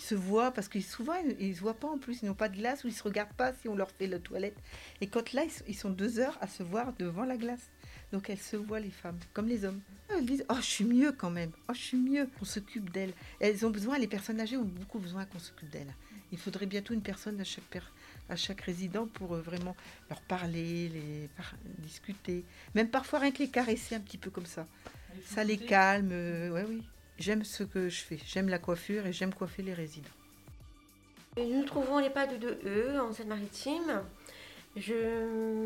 ils 0.00 0.02
se 0.02 0.14
voient 0.14 0.50
parce 0.50 0.66
que 0.68 0.80
souvent 0.80 1.12
ils 1.38 1.50
ne 1.50 1.54
se 1.54 1.60
voient 1.60 1.74
pas 1.74 1.88
en 1.88 1.98
plus, 1.98 2.22
ils 2.22 2.26
n'ont 2.26 2.34
pas 2.34 2.48
de 2.48 2.56
glace 2.56 2.84
ou 2.84 2.88
ils 2.88 2.94
se 2.94 3.02
regardent 3.02 3.34
pas 3.34 3.52
si 3.52 3.68
on 3.68 3.76
leur 3.76 3.90
fait 3.90 4.06
la 4.06 4.18
toilette. 4.18 4.56
Et 5.02 5.06
quand 5.06 5.34
là, 5.34 5.42
ils 5.68 5.76
sont- 5.76 5.90
deux 5.90 6.18
heures 6.18 6.38
à 6.40 6.48
se 6.48 6.62
voir 6.62 6.94
devant 6.98 7.24
la 7.24 7.36
glace. 7.36 7.68
Donc 8.12 8.30
elles 8.30 8.38
se 8.38 8.56
voient 8.56 8.80
les 8.80 8.90
femmes, 8.90 9.18
comme 9.34 9.46
les 9.46 9.64
hommes. 9.66 9.80
Elles 10.08 10.24
disent 10.24 10.44
Oh, 10.48 10.54
je 10.56 10.62
suis 10.76 10.84
mieux 10.84 11.12
quand 11.12 11.30
même. 11.30 11.50
Oh, 11.68 11.74
je 11.74 11.80
suis 11.80 11.96
mieux. 11.98 12.28
On 12.40 12.44
s'occupe 12.46 12.90
d'elles. 12.90 13.12
Elles 13.40 13.64
ont 13.66 13.70
besoin, 13.70 13.98
les 13.98 14.06
personnes 14.08 14.40
âgées 14.40 14.56
ont 14.56 14.64
beaucoup 14.64 14.98
besoin 14.98 15.26
qu'on 15.26 15.38
s'occupe 15.38 15.68
d'elles. 15.70 15.94
Il 16.32 16.38
faudrait 16.38 16.66
bientôt 16.66 16.94
une 16.94 17.02
personne 17.02 17.38
à 17.40 17.44
chaque, 17.44 17.82
à 18.28 18.36
chaque 18.36 18.62
résident 18.62 19.06
pour 19.06 19.34
euh, 19.34 19.40
vraiment 19.42 19.76
leur 20.08 20.20
parler, 20.22 20.88
les 20.88 21.28
par- 21.36 21.54
discuter. 21.78 22.42
Même 22.74 22.88
parfois 22.88 23.18
rien 23.20 23.32
que 23.32 23.38
les 23.40 23.48
caresser 23.50 23.94
un 23.96 24.00
petit 24.00 24.18
peu 24.18 24.30
comme 24.30 24.46
ça. 24.46 24.66
Ça 25.26 25.44
les 25.44 25.58
calme. 25.58 26.10
euh, 26.12 26.50
ouais, 26.50 26.64
oui. 26.68 26.82
J'aime 27.20 27.44
ce 27.44 27.64
que 27.64 27.90
je 27.90 28.00
fais. 28.00 28.18
J'aime 28.26 28.48
la 28.48 28.58
coiffure 28.58 29.06
et 29.06 29.12
j'aime 29.12 29.34
coiffer 29.34 29.62
les 29.62 29.74
résidents. 29.74 30.08
Nous 31.36 31.58
nous 31.58 31.64
trouvons 31.64 31.98
à 31.98 32.02
l'EHPAD 32.02 32.38
de 32.38 32.58
E 32.64 32.98
en 32.98 33.12
Seine-Maritime. 33.12 34.02
Je 34.74 34.94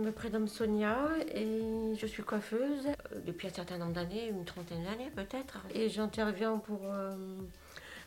me 0.02 0.10
prénomme 0.10 0.48
Sonia 0.48 0.98
et 1.32 1.94
je 1.96 2.06
suis 2.06 2.24
coiffeuse 2.24 2.86
euh, 2.88 3.20
depuis 3.24 3.46
un 3.46 3.52
certain 3.52 3.78
nombre 3.78 3.92
d'années, 3.92 4.28
une 4.28 4.44
trentaine 4.44 4.82
d'années 4.82 5.12
peut-être. 5.14 5.58
Et 5.72 5.88
j'interviens 5.88 6.58
pour 6.58 6.80
euh, 6.86 7.14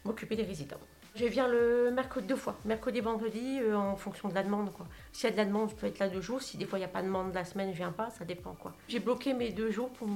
m'occuper 0.03 0.35
des 0.35 0.43
résidents. 0.43 0.81
Je 1.17 1.25
viens 1.25 1.47
le 1.47 1.89
mercredi 1.91 2.27
deux 2.27 2.35
fois, 2.35 2.55
mercredi 2.63 2.99
et 2.99 3.01
vendredi, 3.01 3.59
euh, 3.59 3.75
en 3.75 3.95
fonction 3.95 4.29
de 4.29 4.35
la 4.35 4.43
demande. 4.43 4.69
S'il 5.11 5.25
y 5.27 5.27
a 5.29 5.31
de 5.31 5.37
la 5.37 5.45
demande, 5.45 5.69
je 5.71 5.75
peux 5.75 5.87
être 5.87 5.97
là 5.97 6.09
deux 6.09 6.21
jours. 6.21 6.41
Si 6.43 6.57
des 6.57 6.65
fois 6.65 6.77
il 6.77 6.81
n'y 6.81 6.85
a 6.85 6.89
pas 6.89 7.01
de 7.01 7.07
demande 7.07 7.33
la 7.33 7.43
semaine, 7.43 7.71
je 7.71 7.77
viens 7.77 7.91
pas, 7.91 8.11
ça 8.11 8.23
dépend. 8.23 8.53
quoi. 8.53 8.73
J'ai 8.87 8.99
bloqué 8.99 9.33
mes 9.33 9.49
deux 9.51 9.71
jours 9.71 9.89
pour 9.89 10.07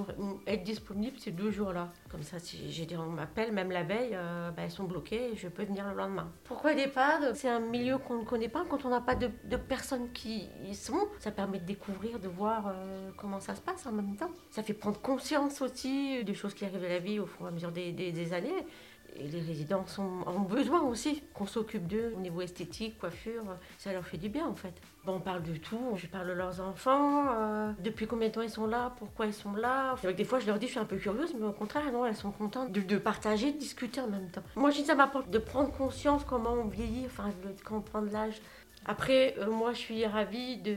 être 0.45 0.63
disponible 0.63 1.17
ces 1.19 1.31
deux 1.31 1.49
jours-là. 1.49 1.89
Comme 2.09 2.21
ça, 2.21 2.37
si 2.37 2.71
j'ai 2.71 2.85
dit 2.85 2.95
on 2.95 3.07
m'appelle, 3.07 3.51
même 3.51 3.71
la 3.71 3.81
veille, 3.81 4.11
euh, 4.13 4.51
bah, 4.51 4.61
elles 4.63 4.69
sont 4.71 4.83
bloquées 4.83 5.31
et 5.33 5.35
je 5.35 5.47
peux 5.47 5.63
venir 5.63 5.89
le 5.89 5.95
lendemain. 5.95 6.29
Pourquoi 6.43 6.73
l'EHPAD 6.73 7.33
C'est 7.35 7.49
un 7.49 7.59
milieu 7.61 7.97
qu'on 7.97 8.19
ne 8.19 8.25
connaît 8.25 8.49
pas. 8.49 8.63
Quand 8.69 8.85
on 8.85 8.89
n'a 8.89 9.01
pas 9.01 9.15
de, 9.15 9.27
personnes 9.57 10.11
qui 10.11 10.49
y 10.69 10.75
sont, 10.75 11.07
ça 11.19 11.31
permet 11.31 11.57
de 11.59 11.65
découvrir, 11.65 12.19
de 12.19 12.27
voir 12.27 12.67
euh, 12.67 13.09
comment 13.17 13.39
ça 13.39 13.55
se 13.55 13.61
passe 13.61 13.87
en 13.87 13.91
même 13.91 14.15
temps. 14.17 14.29
Ça 14.51 14.61
fait 14.61 14.73
prendre 14.75 14.99
conscience 15.01 15.61
aussi 15.63 16.23
des 16.23 16.33
choses 16.35 16.53
qui 16.53 16.63
arrivent 16.65 16.83
à 16.85 16.89
la 16.89 16.99
vie 16.99 17.19
au 17.19 17.25
fur 17.25 17.45
et 17.45 17.47
à 17.47 17.51
mesure 17.51 17.71
des, 17.71 17.91
des- 17.91 18.11
des 18.11 18.33
années. 18.33 18.51
Et 19.17 19.27
les 19.27 19.41
résidents 19.41 19.85
ont 19.97 20.39
besoin 20.39 20.81
aussi 20.81 21.21
qu'on 21.33 21.45
s'occupe 21.45 21.87
d'eux 21.87 22.13
au 22.15 22.19
niveau 22.19 22.41
esthétique, 22.41 22.97
coiffure. 22.97 23.43
Ça 23.77 23.91
leur 23.91 24.05
fait 24.05 24.17
du 24.17 24.29
bien 24.29 24.47
en 24.47 24.55
fait. 24.55 24.73
Bon, 25.03 25.15
on 25.15 25.19
parle 25.19 25.43
de 25.43 25.55
tout. 25.55 25.93
Je 25.95 26.07
parle 26.07 26.27
de 26.27 26.33
leurs 26.33 26.61
enfants, 26.61 27.25
euh, 27.31 27.71
depuis 27.79 28.07
combien 28.07 28.29
de 28.29 28.33
temps 28.33 28.41
ils 28.41 28.49
sont 28.49 28.67
là, 28.67 28.93
pourquoi 28.99 29.25
ils 29.25 29.33
sont 29.33 29.53
là. 29.53 29.95
Que 30.01 30.09
des 30.09 30.23
fois, 30.23 30.39
je 30.39 30.47
leur 30.47 30.59
dis, 30.59 30.67
je 30.67 30.71
suis 30.71 30.79
un 30.79 30.85
peu 30.85 30.97
curieuse, 30.97 31.33
mais 31.39 31.45
au 31.45 31.51
contraire, 31.51 31.91
non, 31.91 32.05
elles 32.05 32.15
sont 32.15 32.31
contentes 32.31 32.71
de, 32.71 32.97
partager, 32.97 33.51
de 33.51 33.57
discuter 33.57 33.99
en 33.99 34.07
même 34.07 34.29
temps. 34.29 34.43
Moi, 34.55 34.69
je 34.69 34.77
dis, 34.77 34.85
ça 34.85 34.95
m'apporte 34.95 35.29
de 35.29 35.39
prendre 35.39 35.71
conscience 35.71 36.23
comment 36.23 36.53
on 36.53 36.67
vieillit, 36.67 37.05
enfin, 37.05 37.29
de 37.43 37.63
comprendre 37.63 38.11
l'âge. 38.11 38.39
Après, 38.85 39.35
euh, 39.39 39.49
moi, 39.49 39.73
je 39.73 39.79
suis 39.79 40.05
ravie 40.05 40.57
de 40.57 40.75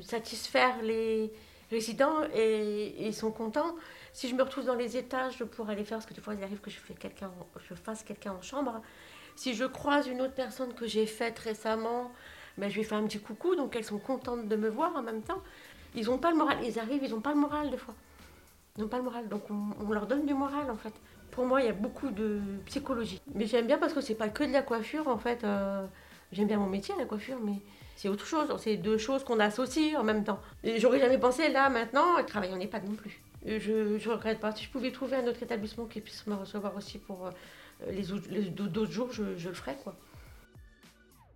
satisfaire 0.00 0.74
les 0.82 1.32
résidents 1.70 2.24
et 2.34 3.06
ils 3.06 3.14
sont 3.14 3.30
contents. 3.30 3.74
Si 4.18 4.28
je 4.28 4.34
me 4.34 4.42
retrouve 4.42 4.64
dans 4.64 4.74
les 4.74 4.96
étages 4.96 5.44
pour 5.44 5.70
aller 5.70 5.84
faire, 5.84 5.98
parce 5.98 6.06
que 6.06 6.12
des 6.12 6.20
fois, 6.20 6.34
il 6.34 6.42
arrive 6.42 6.58
que 6.58 6.70
je, 6.70 7.74
fasse 7.76 8.02
quelqu'un 8.02 8.32
en 8.32 8.42
chambre. 8.42 8.82
Si 9.36 9.54
je 9.54 9.64
croise 9.64 10.08
une 10.08 10.20
autre 10.20 10.34
personne 10.34 10.74
que 10.74 10.88
j'ai 10.88 11.06
faite 11.06 11.38
récemment, 11.38 12.10
ben, 12.56 12.68
je 12.68 12.74
lui 12.74 12.82
fais 12.82 12.96
un 12.96 13.04
petit 13.04 13.20
coucou, 13.20 13.54
donc 13.54 13.76
elles 13.76 13.84
sont 13.84 14.00
contentes 14.00 14.48
de 14.48 14.56
me 14.56 14.68
voir 14.70 14.96
en 14.96 15.02
même 15.02 15.22
temps. 15.22 15.40
Ils 15.94 16.06
n'ont 16.06 16.18
pas 16.18 16.32
le 16.32 16.36
moral, 16.36 16.58
ils 16.64 16.80
arrivent, 16.80 17.04
ils 17.04 17.12
n'ont 17.12 17.20
pas 17.20 17.32
le 17.32 17.38
moral 17.38 17.70
des 17.70 17.76
fois. 17.76 17.94
Ils 18.76 18.80
n'ont 18.80 18.88
pas 18.88 18.96
le 18.96 19.04
moral, 19.04 19.28
donc 19.28 19.48
on, 19.50 19.68
on 19.86 19.92
leur 19.92 20.08
donne 20.08 20.26
du 20.26 20.34
moral 20.34 20.68
en 20.68 20.76
fait. 20.76 20.94
Pour 21.30 21.46
moi, 21.46 21.60
il 21.62 21.66
y 21.66 21.70
a 21.70 21.72
beaucoup 21.72 22.10
de 22.10 22.40
psychologie. 22.66 23.20
Mais 23.36 23.46
j'aime 23.46 23.68
bien 23.68 23.78
parce 23.78 23.92
que 23.92 24.00
c'est 24.00 24.16
pas 24.16 24.30
que 24.30 24.42
de 24.42 24.52
la 24.52 24.62
coiffure 24.62 25.06
en 25.06 25.18
fait. 25.18 25.44
euh, 25.44 25.86
j'aime 26.32 26.48
bien 26.48 26.58
mon 26.58 26.66
métier, 26.66 26.92
la 26.98 27.04
coiffure, 27.04 27.38
mais 27.40 27.60
c'est 27.94 28.08
autre 28.08 28.26
chose. 28.26 28.52
C'est 28.58 28.78
deux 28.78 28.98
choses 28.98 29.22
qu'on 29.22 29.38
associe 29.38 29.96
en 29.96 30.02
même 30.02 30.24
temps. 30.24 30.40
Et 30.64 30.80
j'aurais 30.80 30.98
jamais 30.98 31.18
pensé 31.18 31.50
là 31.50 31.68
maintenant 31.68 32.20
travailler 32.26 32.52
en 32.52 32.58
EHPAD 32.58 32.84
non 32.84 32.96
plus. 32.96 33.20
Je 33.44 33.98
je 33.98 34.10
regrette 34.10 34.40
pas. 34.40 34.54
Si 34.54 34.64
je 34.64 34.70
pouvais 34.70 34.90
trouver 34.90 35.16
un 35.16 35.26
autre 35.26 35.42
établissement 35.42 35.86
qui 35.86 36.00
puisse 36.00 36.26
me 36.26 36.34
recevoir 36.34 36.74
aussi 36.76 36.98
pour 36.98 37.26
euh, 37.26 37.30
les 37.90 38.04
les 38.30 38.50
d'autres 38.50 38.90
jours, 38.90 39.12
je, 39.12 39.22
le 39.22 39.54
ferais 39.54 39.76
quoi. 39.82 39.96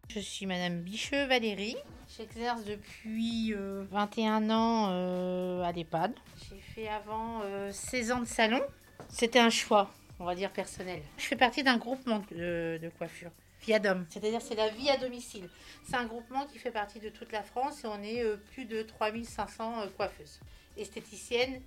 Je 0.08 0.20
suis 0.20 0.46
Madame 0.46 0.80
Bicheux 0.80 1.26
Valérie. 1.26 1.76
J'exerce 2.16 2.64
depuis 2.64 3.54
euh, 3.54 3.84
21 3.90 4.50
ans 4.50 4.88
euh, 4.90 5.62
à 5.62 5.72
l'EHPAD. 5.72 6.12
J'ai 6.50 6.60
fait 6.60 6.88
avant 6.88 7.40
euh, 7.44 7.72
16 7.72 8.12
ans 8.12 8.20
de 8.20 8.26
salon. 8.26 8.60
C'était 9.08 9.38
un 9.38 9.48
choix, 9.48 9.90
on 10.18 10.24
va 10.24 10.34
dire 10.34 10.50
personnel. 10.50 11.00
Je 11.16 11.24
fais 11.24 11.36
partie 11.36 11.62
d'un 11.62 11.78
groupement 11.78 12.22
de, 12.30 12.78
de 12.82 12.90
coiffure. 12.98 13.30
Viadom, 13.62 14.04
c'est-à-dire 14.08 14.42
c'est 14.42 14.56
la 14.56 14.68
vie 14.68 14.90
à 14.90 14.96
domicile. 14.96 15.48
C'est 15.84 15.96
un 15.96 16.06
groupement 16.06 16.46
qui 16.46 16.58
fait 16.58 16.70
partie 16.70 16.98
de 16.98 17.08
toute 17.08 17.32
la 17.32 17.42
France 17.42 17.84
et 17.84 17.86
on 17.86 18.02
est 18.02 18.22
euh, 18.22 18.36
plus 18.52 18.64
de 18.64 18.82
3500 18.82 19.82
euh, 19.82 19.86
coiffeuses. 19.96 20.40
Esthéticiennes, 20.76 21.60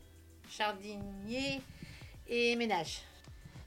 jardiniers 0.49 1.61
et 2.27 2.55
ménages. 2.55 3.01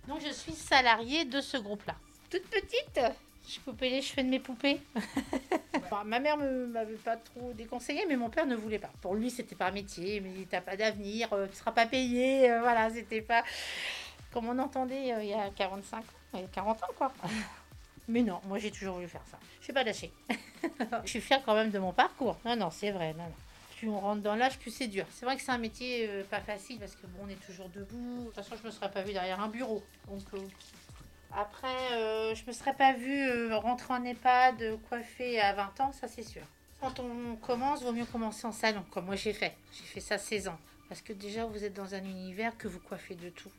Donc 0.06 0.20
je 0.24 0.32
suis 0.32 0.52
salariée 0.52 1.24
de 1.24 1.40
ce 1.40 1.56
groupe-là. 1.56 1.94
Toute 2.30 2.44
petite, 2.44 3.00
je 3.48 3.60
coupais 3.60 3.90
les 3.90 4.02
cheveux 4.02 4.22
de 4.22 4.28
mes 4.28 4.40
poupées. 4.40 4.80
Bon, 5.90 6.04
ma 6.04 6.20
mère 6.20 6.36
ne 6.36 6.66
m'avait 6.66 6.96
pas 6.96 7.16
trop 7.16 7.54
déconseillé, 7.54 8.04
mais 8.06 8.16
mon 8.16 8.28
père 8.28 8.44
ne 8.44 8.54
voulait 8.54 8.78
pas. 8.78 8.90
Pour 9.00 9.14
lui, 9.14 9.30
c'était 9.30 9.54
pas 9.54 9.68
un 9.68 9.70
métier, 9.70 10.20
mais 10.20 10.44
t'as 10.50 10.60
pas 10.60 10.76
d'avenir, 10.76 11.32
euh, 11.32 11.46
tu 11.46 11.56
seras 11.56 11.72
pas 11.72 11.86
payé, 11.86 12.50
euh, 12.50 12.60
voilà, 12.60 12.90
c'était 12.90 13.22
pas 13.22 13.42
comme 14.32 14.48
on 14.48 14.58
entendait 14.58 15.14
euh, 15.14 15.22
il 15.22 15.30
y 15.30 15.34
a 15.34 15.48
45 15.50 15.98
ans, 15.98 16.02
il 16.34 16.40
y 16.40 16.44
a 16.44 16.48
40 16.48 16.82
ans 16.82 16.86
quoi. 16.96 17.12
Mais 18.08 18.22
non, 18.22 18.40
moi 18.46 18.58
j'ai 18.58 18.70
toujours 18.70 18.96
voulu 18.96 19.08
faire 19.08 19.24
ça. 19.30 19.38
Je 19.60 19.64
suis 19.64 19.72
pas 19.72 19.82
lâchée. 19.82 20.12
je 21.04 21.08
suis 21.08 21.20
fière 21.20 21.42
quand 21.44 21.54
même 21.54 21.70
de 21.70 21.78
mon 21.78 21.92
parcours. 21.92 22.38
Non, 22.44 22.56
non, 22.56 22.70
c'est 22.70 22.90
vrai. 22.90 23.12
Non, 23.14 23.24
non. 23.24 23.47
Plus 23.78 23.88
on 23.88 24.00
rentre 24.00 24.22
dans 24.22 24.34
l'âge, 24.34 24.58
plus 24.58 24.72
c'est 24.72 24.88
dur. 24.88 25.06
C'est 25.12 25.24
vrai 25.24 25.36
que 25.36 25.42
c'est 25.42 25.52
un 25.52 25.58
métier 25.58 26.08
euh, 26.08 26.24
pas 26.24 26.40
facile 26.40 26.80
parce 26.80 26.96
que 26.96 27.06
bon, 27.06 27.20
on 27.26 27.28
est 27.28 27.46
toujours 27.46 27.68
debout. 27.68 28.18
De 28.18 28.24
toute 28.24 28.34
façon, 28.34 28.56
je 28.60 28.66
me 28.66 28.72
serais 28.72 28.90
pas 28.90 29.02
vue 29.02 29.12
derrière 29.12 29.40
un 29.40 29.46
bureau. 29.46 29.84
Donc 30.08 30.22
euh, 30.34 30.38
après, 31.32 31.92
euh, 31.92 32.34
je 32.34 32.44
me 32.44 32.50
serais 32.50 32.74
pas 32.74 32.94
vue 32.94 33.52
rentrer 33.54 33.94
en 33.94 34.04
EHPAD, 34.04 34.80
coiffée 34.88 35.40
à 35.40 35.52
20 35.52 35.80
ans, 35.80 35.92
ça 35.92 36.08
c'est 36.08 36.24
sûr. 36.24 36.42
Quand 36.80 36.98
on 36.98 37.36
commence, 37.36 37.84
vaut 37.84 37.92
mieux 37.92 38.04
commencer 38.04 38.48
en 38.48 38.52
salon, 38.52 38.84
comme 38.90 39.06
moi 39.06 39.14
j'ai 39.14 39.32
fait. 39.32 39.54
J'ai 39.72 39.84
fait 39.84 40.00
ça 40.00 40.18
16 40.18 40.48
ans. 40.48 40.58
Parce 40.88 41.00
que 41.00 41.12
déjà, 41.12 41.44
vous 41.44 41.62
êtes 41.62 41.74
dans 41.74 41.94
un 41.94 42.02
univers 42.02 42.56
que 42.56 42.66
vous 42.66 42.80
coiffez 42.80 43.14
de 43.14 43.28
tout. 43.28 43.52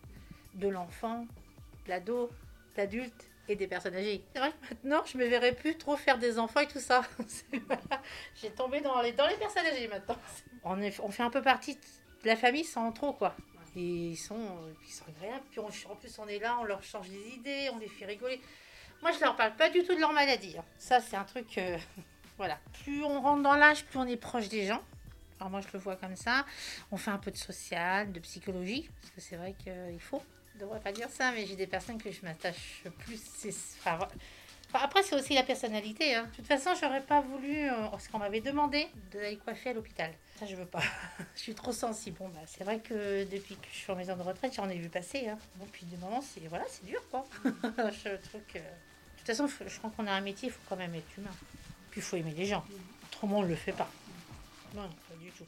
De 0.55 0.67
l'enfant, 0.67 1.27
de 1.85 1.89
l'ado, 1.89 2.29
de 2.75 2.81
l'adulte 2.81 3.29
des 3.55 3.67
personnes 3.67 3.95
âgées. 3.95 4.23
C'est 4.33 4.39
vrai 4.39 4.51
que 4.51 4.73
maintenant, 4.73 5.03
je 5.05 5.17
me 5.17 5.25
verrais 5.25 5.53
plus 5.53 5.77
trop 5.77 5.95
faire 5.95 6.17
des 6.17 6.37
enfants 6.39 6.59
et 6.61 6.67
tout 6.67 6.79
ça. 6.79 7.01
J'ai 8.41 8.51
tombé 8.51 8.81
dans 8.81 9.01
les, 9.01 9.11
dans 9.13 9.27
les 9.27 9.35
personnes 9.35 9.65
âgées 9.65 9.87
maintenant. 9.87 10.17
On, 10.63 11.11
fait 11.11 11.23
un 11.23 11.29
peu 11.29 11.41
partie 11.41 11.75
de 11.75 12.27
la 12.27 12.35
famille 12.35 12.63
sans 12.63 12.91
trop, 12.91 13.13
quoi. 13.13 13.35
Et 13.75 13.81
ils 13.81 14.17
sont, 14.17 14.57
ils 14.85 14.91
sont 14.91 15.05
agréables. 15.07 15.45
Puis 15.51 15.59
en 15.59 15.95
plus, 15.95 16.19
on 16.19 16.27
est 16.27 16.39
là, 16.39 16.57
on 16.59 16.63
leur 16.63 16.83
change 16.83 17.09
des 17.09 17.29
idées, 17.35 17.69
on 17.73 17.77
les 17.79 17.87
fait 17.87 18.05
rigoler. 18.05 18.41
Moi, 19.01 19.11
je 19.11 19.19
leur 19.21 19.35
parle 19.35 19.55
pas 19.55 19.69
du 19.69 19.83
tout 19.83 19.95
de 19.95 19.99
leur 19.99 20.11
maladie. 20.11 20.55
hein. 20.57 20.65
Ça, 20.77 20.99
c'est 20.99 21.15
un 21.15 21.23
truc. 21.23 21.57
euh, 21.57 21.77
voilà. 22.37 22.59
Plus 22.83 23.03
on 23.03 23.21
rentre 23.21 23.43
dans 23.43 23.55
l'âge, 23.55 23.85
plus 23.85 23.97
on 23.99 24.07
est 24.07 24.17
proche 24.17 24.49
des 24.49 24.65
gens. 24.65 24.81
Alors, 25.39 25.51
moi, 25.51 25.61
je 25.61 25.67
le 25.71 25.79
vois 25.79 25.95
comme 25.95 26.17
ça. 26.17 26.45
On 26.91 26.97
fait 26.97 27.11
un 27.11 27.17
peu 27.17 27.31
de 27.31 27.37
social, 27.37 28.11
de 28.11 28.19
psychologie, 28.19 28.89
parce 28.99 29.13
que 29.13 29.21
c'est 29.21 29.37
vrai 29.37 29.55
qu'il 29.63 30.01
faut. 30.01 30.21
Je 30.59 30.65
devrais 30.65 30.81
pas 30.81 30.91
dire 30.91 31.09
ça, 31.09 31.31
mais 31.31 31.45
j'ai 31.45 31.55
des 31.55 31.67
personnes 31.67 31.97
que 31.97 32.11
je 32.11 32.21
m'attache 32.21 32.83
plus. 33.05 33.21
enfin, 33.79 33.97
après, 34.73 35.03
c'est 35.03 35.15
aussi 35.15 35.33
la 35.33 35.43
personnalité. 35.43 36.15
hein. 36.15 36.23
De 36.25 36.35
toute 36.35 36.47
façon, 36.47 36.71
j'aurais 36.79 36.99
pas 36.99 37.21
voulu, 37.21 37.69
euh, 37.69 37.87
parce 37.87 38.09
qu'on 38.09 38.19
m'avait 38.19 38.41
demandé 38.41 38.87
d'aller 39.13 39.37
coiffer 39.37 39.69
à 39.69 39.73
l'hôpital. 39.73 40.11
Ça, 40.37 40.45
je 40.45 40.57
veux 40.57 40.65
pas. 40.65 40.81
je 41.35 41.39
suis 41.39 41.55
trop 41.55 41.71
sensible. 41.71 42.17
Bon, 42.19 42.27
bah, 42.27 42.41
c'est 42.45 42.65
vrai 42.65 42.79
que 42.79 43.23
depuis 43.31 43.55
que 43.55 43.67
je 43.71 43.77
suis 43.77 43.91
en 43.91 43.95
maison 43.95 44.17
de 44.17 44.21
retraite, 44.21 44.53
j'en 44.53 44.67
ai 44.67 44.77
vu 44.77 44.89
passer. 44.89 45.29
Hein. 45.29 45.37
Bon, 45.55 45.65
puis 45.71 45.85
du 45.85 45.95
moment, 45.95 46.21
c'est 46.21 46.45
voilà, 46.49 46.65
c'est 46.67 46.85
dur, 46.85 47.01
quoi. 47.09 47.25
je 47.45 48.17
trouve 48.27 48.41
que... 48.53 48.57
De 48.59 48.63
toute 49.17 49.27
façon, 49.27 49.47
je 49.47 49.77
crois 49.77 49.91
qu'on 49.95 50.07
a 50.07 50.11
un 50.11 50.21
métier, 50.21 50.49
il 50.49 50.51
faut 50.51 50.59
quand 50.67 50.75
même 50.75 50.93
être 50.93 51.17
humain. 51.17 51.31
Puis 51.89 52.01
il 52.01 52.03
faut 52.03 52.17
aimer 52.17 52.33
les 52.35 52.45
gens. 52.47 52.65
Autrement, 53.05 53.39
on 53.39 53.43
le 53.43 53.55
fait 53.55 53.71
pas. 53.71 53.89
Non, 54.75 54.89
pas 54.89 55.15
du 55.21 55.31
tout. 55.31 55.45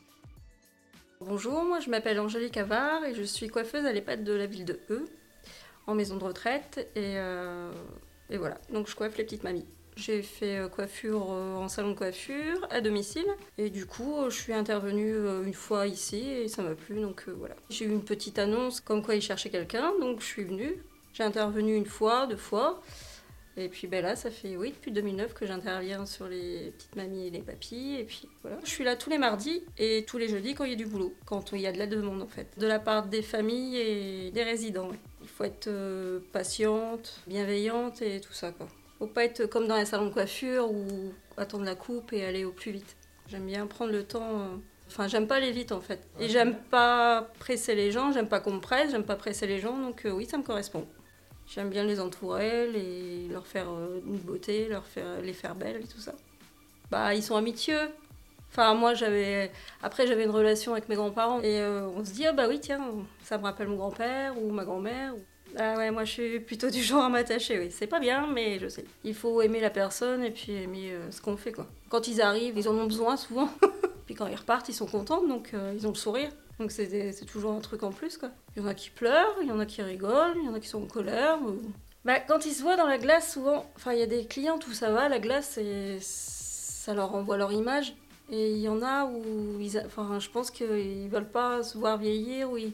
Bonjour, 1.23 1.63
moi 1.63 1.79
je 1.79 1.91
m'appelle 1.91 2.19
Angélique 2.19 2.57
Avard 2.57 3.05
et 3.05 3.13
je 3.13 3.21
suis 3.21 3.47
coiffeuse 3.47 3.85
à 3.85 3.93
l'EHPAD 3.93 4.23
de 4.23 4.33
la 4.33 4.47
ville 4.47 4.65
de 4.65 4.79
E, 4.89 5.05
en 5.85 5.93
maison 5.93 6.17
de 6.17 6.23
retraite. 6.23 6.89
Et, 6.95 7.13
euh, 7.19 7.71
et 8.31 8.37
voilà, 8.37 8.57
donc 8.73 8.89
je 8.89 8.95
coiffe 8.95 9.15
les 9.19 9.23
petites 9.23 9.43
mamies. 9.43 9.67
J'ai 9.95 10.23
fait 10.23 10.57
euh, 10.57 10.67
coiffure 10.67 11.27
euh, 11.29 11.57
en 11.57 11.67
salon 11.67 11.91
de 11.91 11.95
coiffure 11.95 12.67
à 12.71 12.81
domicile 12.81 13.27
et 13.59 13.69
du 13.69 13.85
coup 13.85 14.15
je 14.29 14.35
suis 14.35 14.53
intervenue 14.53 15.13
une 15.45 15.53
fois 15.53 15.85
ici 15.85 16.27
et 16.27 16.47
ça 16.47 16.63
m'a 16.63 16.73
plu 16.73 16.99
donc 16.99 17.25
voilà. 17.27 17.55
J'ai 17.69 17.85
eu 17.85 17.91
une 17.91 18.03
petite 18.03 18.39
annonce 18.39 18.81
comme 18.81 19.03
quoi 19.03 19.13
ils 19.13 19.21
cherchaient 19.21 19.51
quelqu'un 19.51 19.91
donc 19.99 20.21
je 20.21 20.25
suis 20.25 20.43
venue. 20.43 20.83
J'ai 21.13 21.23
intervenu 21.23 21.75
une 21.75 21.85
fois, 21.85 22.25
deux 22.25 22.35
fois 22.35 22.81
et 23.57 23.67
puis 23.69 23.87
ben 23.87 24.01
là 24.01 24.15
ça 24.15 24.31
fait 24.31 24.55
oui 24.55 24.69
depuis 24.71 24.91
2009 24.91 25.33
que 25.33 25.45
j'interviens 25.45 26.05
sur 26.05 26.27
les 26.27 26.71
petites 26.77 26.95
mamies 26.95 27.27
et 27.27 27.29
les 27.29 27.41
papis 27.41 27.95
et 27.99 28.03
puis 28.05 28.27
voilà. 28.43 28.57
Je 28.63 28.69
suis 28.69 28.83
là 28.83 28.95
tous 28.95 29.09
les 29.09 29.17
mardis 29.17 29.63
et 29.77 30.05
tous 30.07 30.17
les 30.17 30.27
jeudis 30.29 30.53
quand 30.55 30.63
il 30.63 30.71
y 30.71 30.73
a 30.73 30.77
du 30.77 30.85
boulot, 30.85 31.13
quand 31.25 31.51
il 31.51 31.59
y 31.61 31.67
a 31.67 31.71
de 31.71 31.77
la 31.79 31.87
demande 31.87 32.21
en 32.21 32.27
fait, 32.27 32.47
de 32.57 32.67
la 32.67 32.79
part 32.79 33.05
des 33.07 33.21
familles 33.21 33.77
et 33.77 34.31
des 34.31 34.43
résidents. 34.43 34.89
ouais. 34.89 34.99
Il 35.21 35.27
faut 35.27 35.43
être 35.43 35.67
euh, 35.67 36.19
patiente, 36.31 37.19
bienveillante 37.27 38.01
et 38.01 38.19
tout 38.21 38.33
ça 38.33 38.51
quoi. 38.51 38.67
Faut 38.99 39.07
pas 39.07 39.25
être 39.25 39.45
comme 39.47 39.67
dans 39.67 39.77
les 39.77 39.85
salons 39.85 40.07
de 40.07 40.13
coiffure 40.13 40.71
ou 40.71 40.85
attendre 41.37 41.65
la 41.65 41.75
coupe 41.75 42.13
et 42.13 42.23
aller 42.23 42.45
au 42.45 42.51
plus 42.51 42.71
vite. 42.71 42.95
J'aime 43.27 43.45
bien 43.45 43.65
prendre 43.67 43.91
le 43.91 44.03
temps. 44.03 44.39
euh, 44.41 44.55
Enfin, 44.87 45.07
j'aime 45.07 45.25
pas 45.25 45.35
aller 45.35 45.51
vite 45.53 45.71
en 45.71 45.79
fait. 45.79 46.05
Et 46.19 46.27
j'aime 46.27 46.53
pas 46.69 47.31
presser 47.39 47.75
les 47.75 47.91
gens, 47.91 48.11
j'aime 48.11 48.27
pas 48.27 48.41
qu'on 48.41 48.51
me 48.55 48.59
presse, 48.59 48.91
j'aime 48.91 49.05
pas 49.05 49.15
presser 49.15 49.47
les 49.47 49.57
gens, 49.59 49.77
donc 49.77 50.05
euh, 50.05 50.11
oui, 50.11 50.25
ça 50.25 50.37
me 50.37 50.43
correspond. 50.43 50.85
J'aime 51.47 51.69
bien 51.69 51.83
les 51.83 51.99
entourer, 51.99 52.67
les, 52.67 53.27
leur 53.27 53.45
faire 53.45 53.69
euh, 53.69 53.99
une 54.05 54.17
beauté, 54.17 54.67
leur 54.69 54.85
faire, 54.85 55.21
les 55.21 55.33
faire 55.33 55.53
belles 55.55 55.81
et 55.83 55.87
tout 55.87 55.99
ça. 55.99 56.13
Bah, 56.89 57.13
ils 57.13 57.23
sont 57.23 57.35
amitieux. 57.35 57.89
Enfin, 58.51 58.73
moi, 58.73 58.93
j'avais. 58.93 59.51
Après, 59.81 60.07
j'avais 60.07 60.23
une 60.23 60.29
relation 60.31 60.73
avec 60.73 60.87
mes 60.89 60.95
grands-parents 60.95 61.39
et 61.41 61.59
euh, 61.59 61.87
on 61.95 62.03
se 62.05 62.11
dit, 62.11 62.25
ah 62.25 62.33
bah 62.33 62.47
oui, 62.49 62.59
tiens, 62.59 62.81
ça 63.23 63.37
me 63.37 63.43
rappelle 63.43 63.67
mon 63.67 63.77
grand-père 63.77 64.37
ou 64.41 64.51
ma 64.51 64.63
grand-mère. 64.65 65.15
ou- 65.15 65.21
Ah 65.57 65.75
ouais, 65.77 65.91
moi, 65.91 66.03
je 66.05 66.11
suis 66.11 66.39
plutôt 66.39 66.69
du 66.69 66.81
genre 66.81 67.03
à 67.03 67.09
m'attacher, 67.09 67.59
oui. 67.59 67.69
C'est 67.71 67.87
pas 67.87 67.99
bien, 67.99 68.27
mais 68.27 68.59
je 68.59 68.67
sais. 68.69 68.85
Il 69.03 69.13
faut 69.15 69.41
aimer 69.41 69.59
la 69.61 69.69
personne 69.69 70.23
et 70.23 70.31
puis 70.31 70.53
aimer 70.53 70.91
euh, 70.91 71.11
ce 71.11 71.21
qu'on 71.21 71.37
fait, 71.37 71.51
quoi. 71.53 71.65
Quand 71.89 72.07
ils 72.07 72.21
arrivent, 72.21 72.57
ils 72.57 72.67
en 72.69 72.75
ont 72.77 72.85
besoin 72.87 73.15
souvent. 73.17 73.49
puis 74.05 74.15
quand 74.15 74.27
ils 74.27 74.35
repartent, 74.35 74.67
ils 74.69 74.73
sont 74.73 74.85
contents, 74.87 75.25
donc 75.27 75.51
ils 75.75 75.85
ont 75.87 75.91
le 75.91 75.95
sourire. 75.95 76.29
Donc 76.61 76.71
c'est 76.71 77.25
toujours 77.25 77.53
un 77.53 77.59
truc 77.59 77.81
en 77.83 77.91
plus, 77.91 78.17
quoi. 78.17 78.29
Il 78.55 78.61
y 78.61 78.65
en 78.65 78.67
a 78.67 78.73
qui 78.75 78.91
pleurent, 78.91 79.35
il 79.41 79.47
y 79.47 79.51
en 79.51 79.59
a 79.59 79.65
qui 79.65 79.81
rigolent, 79.81 80.35
il 80.37 80.45
y 80.45 80.47
en 80.47 80.53
a 80.53 80.59
qui 80.59 80.67
sont 80.67 80.83
en 80.83 80.87
colère. 80.87 81.39
ou- 81.41 81.59
Bah, 82.05 82.19
quand 82.19 82.45
ils 82.45 82.51
se 82.53 82.61
voient 82.61 82.75
dans 82.77 82.85
la 82.87 82.97
glace, 82.99 83.33
souvent, 83.33 83.65
enfin, 83.75 83.93
il 83.93 83.99
y 83.99 84.03
a 84.03 84.07
des 84.07 84.25
clients 84.25 84.59
où 84.67 84.71
ça 84.73 84.91
va, 84.91 85.09
la 85.09 85.17
glace, 85.19 85.59
ça 85.99 86.93
leur 86.93 87.09
renvoie 87.09 87.37
leur 87.37 87.51
image. 87.51 87.95
Et 88.31 88.51
il 88.51 88.59
y 88.59 88.69
en 88.69 88.81
a 88.83 89.05
où, 89.05 89.59
ils 89.59 89.77
a- 89.77 89.85
enfin, 89.85 90.19
je 90.19 90.29
pense 90.29 90.51
qu'ils 90.51 91.09
veulent 91.09 91.29
pas 91.29 91.63
se 91.63 91.77
voir 91.77 91.97
vieillir, 91.97 92.51
ou 92.51 92.57
ils- 92.57 92.73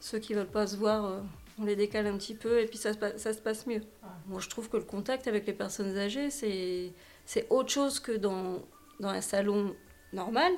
ceux 0.00 0.18
qui 0.20 0.32
veulent 0.34 0.46
pas 0.46 0.66
se 0.68 0.76
voir, 0.76 1.04
euh, 1.04 1.20
on 1.60 1.64
les 1.64 1.74
décale 1.76 2.06
un 2.06 2.16
petit 2.16 2.34
peu, 2.34 2.60
et 2.60 2.66
puis 2.66 2.78
ça, 2.78 2.92
se 2.92 2.98
pa- 2.98 3.18
ça 3.18 3.32
se 3.32 3.40
passe 3.40 3.66
mieux. 3.66 3.82
Moi, 4.28 4.40
je 4.40 4.48
trouve 4.48 4.68
que 4.68 4.76
le 4.76 4.84
contact 4.84 5.26
avec 5.26 5.44
les 5.46 5.52
personnes 5.52 5.96
âgées, 5.98 6.30
c'est 6.30 6.92
c'est 7.26 7.46
autre 7.50 7.68
chose 7.70 8.00
que 8.00 8.12
dans, 8.12 8.60
dans 9.00 9.08
un 9.08 9.20
salon 9.20 9.74
normal. 10.12 10.52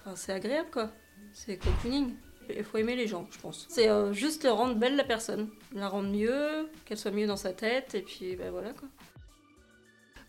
Enfin, 0.00 0.16
c'est 0.16 0.32
agréable, 0.32 0.70
quoi. 0.72 0.90
C'est 1.34 1.56
cocooning. 1.56 2.14
Il 2.48 2.62
faut 2.62 2.78
aimer 2.78 2.94
les 2.94 3.08
gens, 3.08 3.26
je 3.32 3.38
pense. 3.38 3.66
C'est 3.68 3.88
euh, 3.88 4.12
juste 4.12 4.46
rendre 4.48 4.76
belle 4.76 4.94
la 4.94 5.02
personne, 5.02 5.48
la 5.74 5.88
rendre 5.88 6.08
mieux, 6.08 6.70
qu'elle 6.84 6.96
soit 6.96 7.10
mieux 7.10 7.26
dans 7.26 7.36
sa 7.36 7.52
tête, 7.52 7.94
et 7.96 8.02
puis 8.02 8.36
ben 8.36 8.52
voilà 8.52 8.72
quoi. 8.72 8.88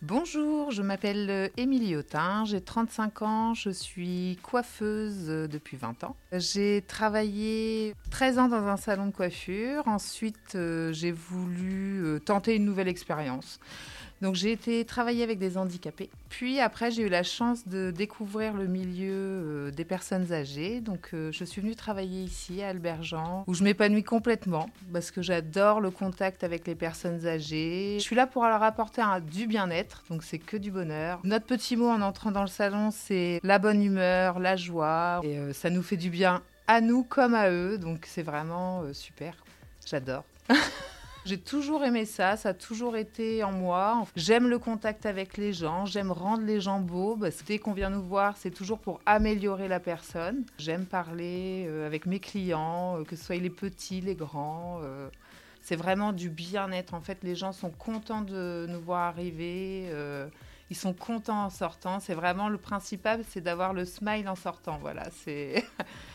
Bonjour, 0.01 0.71
je 0.71 0.81
m'appelle 0.81 1.29
euh, 1.29 1.47
Émilie 1.57 1.95
Autin, 1.95 2.43
j'ai 2.45 2.59
35 2.59 3.21
ans, 3.21 3.53
je 3.53 3.69
suis 3.69 4.39
coiffeuse 4.41 5.29
euh, 5.29 5.47
depuis 5.47 5.77
20 5.77 6.03
ans. 6.05 6.15
J'ai 6.31 6.83
travaillé 6.88 7.93
13 8.09 8.39
ans 8.39 8.47
dans 8.47 8.65
un 8.67 8.77
salon 8.77 9.07
de 9.07 9.12
coiffure, 9.12 9.88
ensuite 9.88 10.57
j'ai 10.91 11.12
voulu 11.12 12.19
tenter 12.25 12.55
une 12.55 12.65
nouvelle 12.65 12.88
expérience. 12.88 13.59
Donc 14.22 14.36
j'ai 14.36 14.51
été 14.51 14.86
travailler 14.86 15.24
avec 15.24 15.39
des 15.39 15.57
handicapés. 15.57 16.10
Puis 16.29 16.60
après 16.60 16.91
j'ai 16.91 17.03
eu 17.03 17.10
la 17.10 17.24
chance 17.24 17.67
de 17.67 17.91
découvrir 17.91 18.53
le 18.53 18.67
milieu 18.67 19.12
euh, 19.12 19.72
des 19.72 19.86
personnes 19.86 20.31
âgées. 20.31 20.81
Donc 20.81 21.10
euh, 21.13 21.31
je 21.31 21.43
suis 21.43 21.62
venue 21.62 21.75
travailler 21.75 22.24
ici 22.24 22.62
à 22.62 22.69
Albergent 22.69 23.43
où 23.48 23.53
je 23.53 23.63
m'épanouis 23.63 24.03
complètement 24.03 24.69
parce 24.91 25.12
que 25.12 25.22
j'adore 25.22 25.81
le 25.81 25.91
contact 25.91 26.43
avec 26.43 26.65
les 26.67 26.75
personnes 26.75 27.25
âgées. 27.27 27.98
Je 28.00 28.03
suis 28.03 28.15
là 28.15 28.27
pour 28.27 28.43
leur 28.43 28.63
apporter 28.63 29.01
du 29.31 29.48
bien-être, 29.48 30.03
donc 30.10 30.24
c'est 30.24 30.39
que 30.39 30.57
du 30.57 30.72
bonheur. 30.72 31.19
Notre 31.24 31.45
petit 31.45 31.75
mot 31.75 31.89
en 31.89 32.01
entrant 32.01 32.31
dans 32.31 32.41
le 32.41 32.48
salon, 32.48 32.91
c'est 32.91 33.39
la 33.43 33.60
bonne 33.60 33.84
humeur, 33.84 34.39
la 34.39 34.55
joie 34.55 35.22
et 35.24 35.38
euh, 35.38 35.53
ça 35.53 35.69
nous 35.69 35.84
fait 35.84 35.98
du 35.98 36.10
bien 36.10 36.41
à 36.67 36.81
nous 36.81 37.03
comme 37.03 37.36
à 37.36 37.50
eux. 37.50 37.77
Donc 37.77 38.05
c'est 38.05 38.24
vraiment 38.24 38.84
super. 38.93 39.36
J'adore. 39.86 40.24
J'ai 41.25 41.39
toujours 41.39 41.84
aimé 41.84 42.05
ça, 42.05 42.38
ça 42.38 42.50
a 42.50 42.53
toujours 42.53 42.96
été 42.96 43.44
en 43.44 43.51
moi. 43.51 44.05
J'aime 44.15 44.48
le 44.48 44.60
contact 44.60 45.08
avec 45.08 45.38
les 45.38 45.53
gens, 45.53 45.88
j'aime 45.88 46.12
rendre 46.12 46.44
les 46.44 46.62
gens 46.62 46.79
beaux. 46.79 47.17
Que 47.17 47.46
dès 47.48 47.58
qu'on 47.58 47.74
vient 47.74 47.89
nous 47.89 48.03
voir, 48.03 48.38
c'est 48.38 48.51
toujours 48.51 48.77
pour 48.77 49.01
améliorer 49.08 49.67
la 49.67 49.79
personne. 49.79 50.44
J'aime 50.60 50.86
parler 50.86 51.65
euh, 51.67 51.88
avec 51.88 52.05
mes 52.05 52.20
clients, 52.20 53.00
euh, 53.00 53.03
que 53.03 53.15
ce 53.15 53.25
soit 53.25 53.38
les 53.38 53.50
petits, 53.50 54.01
les 54.01 54.13
grands. 54.13 54.82
euh, 54.84 55.10
c'est 55.62 55.75
vraiment 55.75 56.13
du 56.13 56.29
bien-être. 56.29 56.94
En 56.94 57.01
fait, 57.01 57.24
les 57.24 57.34
gens 57.34 57.51
sont 57.51 57.72
contents 57.72 58.22
de 58.22 58.67
nous 58.70 58.82
voir 58.82 59.01
arriver. 59.08 59.89
ils 60.70 60.75
sont 60.75 60.94
contents 60.94 61.46
en 61.46 61.50
sortant. 61.50 62.00
C'est 62.00 62.13
vraiment 62.13 62.50
le 62.50 62.60
principal, 62.60 63.24
c'est 63.27 63.41
d'avoir 63.41 63.74
le 63.74 63.84
smile 63.84 64.29
en 64.29 64.36
sortant. 64.36 64.77
Voilà, 64.79 65.05
c'est. 65.24 65.65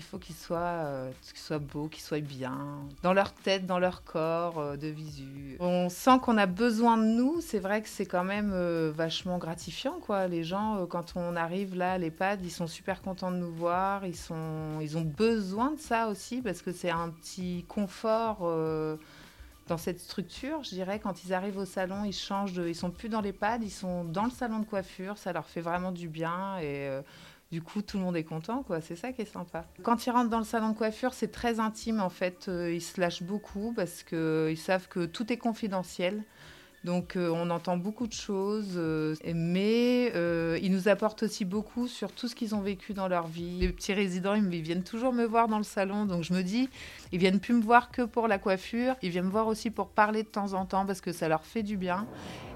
Il 0.00 0.02
faut 0.02 0.18
qu'ils 0.18 0.34
soient, 0.34 0.56
euh, 0.58 1.10
qu'ils 1.20 1.38
soient 1.38 1.58
beaux, 1.58 1.86
qu'ils 1.88 2.02
soient 2.02 2.20
bien, 2.20 2.56
dans 3.02 3.12
leur 3.12 3.34
tête, 3.34 3.66
dans 3.66 3.78
leur 3.78 4.02
corps, 4.02 4.58
euh, 4.58 4.76
de 4.78 4.86
visu. 4.86 5.58
On 5.60 5.90
sent 5.90 6.20
qu'on 6.22 6.38
a 6.38 6.46
besoin 6.46 6.96
de 6.96 7.04
nous. 7.04 7.42
C'est 7.42 7.58
vrai 7.58 7.82
que 7.82 7.88
c'est 7.90 8.06
quand 8.06 8.24
même 8.24 8.52
euh, 8.54 8.90
vachement 8.96 9.36
gratifiant, 9.36 10.00
quoi. 10.00 10.26
Les 10.26 10.42
gens, 10.42 10.86
quand 10.86 11.12
on 11.16 11.36
arrive 11.36 11.76
là 11.76 11.92
à 11.92 11.98
l'EHPAD, 11.98 12.42
ils 12.42 12.50
sont 12.50 12.66
super 12.66 13.02
contents 13.02 13.30
de 13.30 13.36
nous 13.36 13.52
voir. 13.52 14.06
Ils, 14.06 14.16
sont, 14.16 14.80
ils 14.80 14.96
ont 14.96 15.04
besoin 15.04 15.72
de 15.72 15.78
ça 15.78 16.08
aussi 16.08 16.40
parce 16.40 16.62
que 16.62 16.72
c'est 16.72 16.88
un 16.88 17.10
petit 17.10 17.66
confort. 17.68 18.38
dans 19.68 19.76
cette 19.76 20.00
structure, 20.00 20.64
je 20.64 20.70
dirais, 20.70 20.98
quand 20.98 21.24
ils 21.24 21.34
arrivent 21.34 21.58
au 21.58 21.66
salon, 21.66 22.04
ils 22.06 22.14
changent 22.14 22.56
ils 22.56 22.74
sont 22.74 22.90
plus 22.90 23.10
dans 23.10 23.20
l'EHPAD, 23.20 23.62
ils 23.62 23.70
sont 23.70 24.04
dans 24.04 24.24
le 24.24 24.30
salon 24.30 24.60
de 24.60 24.64
coiffure, 24.64 25.18
ça 25.18 25.34
leur 25.34 25.44
fait 25.44 25.60
vraiment 25.60 25.92
du 25.92 26.08
bien 26.08 26.58
et 26.58 26.88
du 27.50 27.62
coup, 27.62 27.82
tout 27.82 27.98
le 27.98 28.04
monde 28.04 28.16
est 28.16 28.24
content, 28.24 28.62
quoi. 28.62 28.80
C'est 28.80 28.94
ça 28.94 29.12
qui 29.12 29.22
est 29.22 29.32
sympa. 29.32 29.64
Quand 29.82 30.06
ils 30.06 30.10
rentrent 30.10 30.30
dans 30.30 30.38
le 30.38 30.44
salon 30.44 30.70
de 30.70 30.76
coiffure, 30.76 31.14
c'est 31.14 31.32
très 31.32 31.58
intime, 31.58 32.00
en 32.00 32.08
fait. 32.08 32.46
Euh, 32.48 32.72
ils 32.72 32.80
se 32.80 33.00
lâchent 33.00 33.24
beaucoup 33.24 33.72
parce 33.74 34.04
qu'ils 34.04 34.58
savent 34.58 34.88
que 34.88 35.04
tout 35.04 35.32
est 35.32 35.36
confidentiel. 35.36 36.22
Donc, 36.82 37.16
euh, 37.16 37.28
on 37.28 37.50
entend 37.50 37.76
beaucoup 37.76 38.06
de 38.06 38.12
choses. 38.12 38.74
euh, 38.76 39.14
mais 39.34 40.12
euh, 40.14 40.58
ils 40.62 40.72
nous 40.72 40.88
apportent 40.88 41.24
aussi 41.24 41.44
beaucoup 41.44 41.86
sur 41.86 42.10
tout 42.12 42.26
ce 42.26 42.34
qu'ils 42.34 42.54
ont 42.54 42.62
vécu 42.62 42.94
dans 42.94 43.06
leur 43.06 43.26
vie. 43.26 43.58
Les 43.60 43.68
petits 43.68 43.92
résidents, 43.92 44.34
ils, 44.34 44.62
viennent 44.62 44.82
toujours 44.82 45.12
me 45.12 45.24
voir 45.24 45.48
dans 45.48 45.58
le 45.58 45.64
salon. 45.64 46.06
Donc, 46.06 46.24
je 46.24 46.32
me 46.32 46.42
dis, 46.42 46.70
ils 47.12 47.18
viennent 47.18 47.40
plus 47.40 47.54
me 47.54 47.62
voir 47.62 47.90
que 47.90 48.02
pour 48.02 48.28
la 48.28 48.38
coiffure. 48.38 48.96
Ils 49.02 49.10
viennent 49.10 49.26
me 49.26 49.30
voir 49.30 49.46
aussi 49.46 49.70
pour 49.70 49.88
parler 49.88 50.22
de 50.22 50.28
temps 50.28 50.54
en 50.54 50.64
temps 50.64 50.86
parce 50.86 51.02
que 51.02 51.12
ça 51.12 51.28
leur 51.28 51.44
fait 51.44 51.62
du 51.62 51.76
bien. 51.76 52.06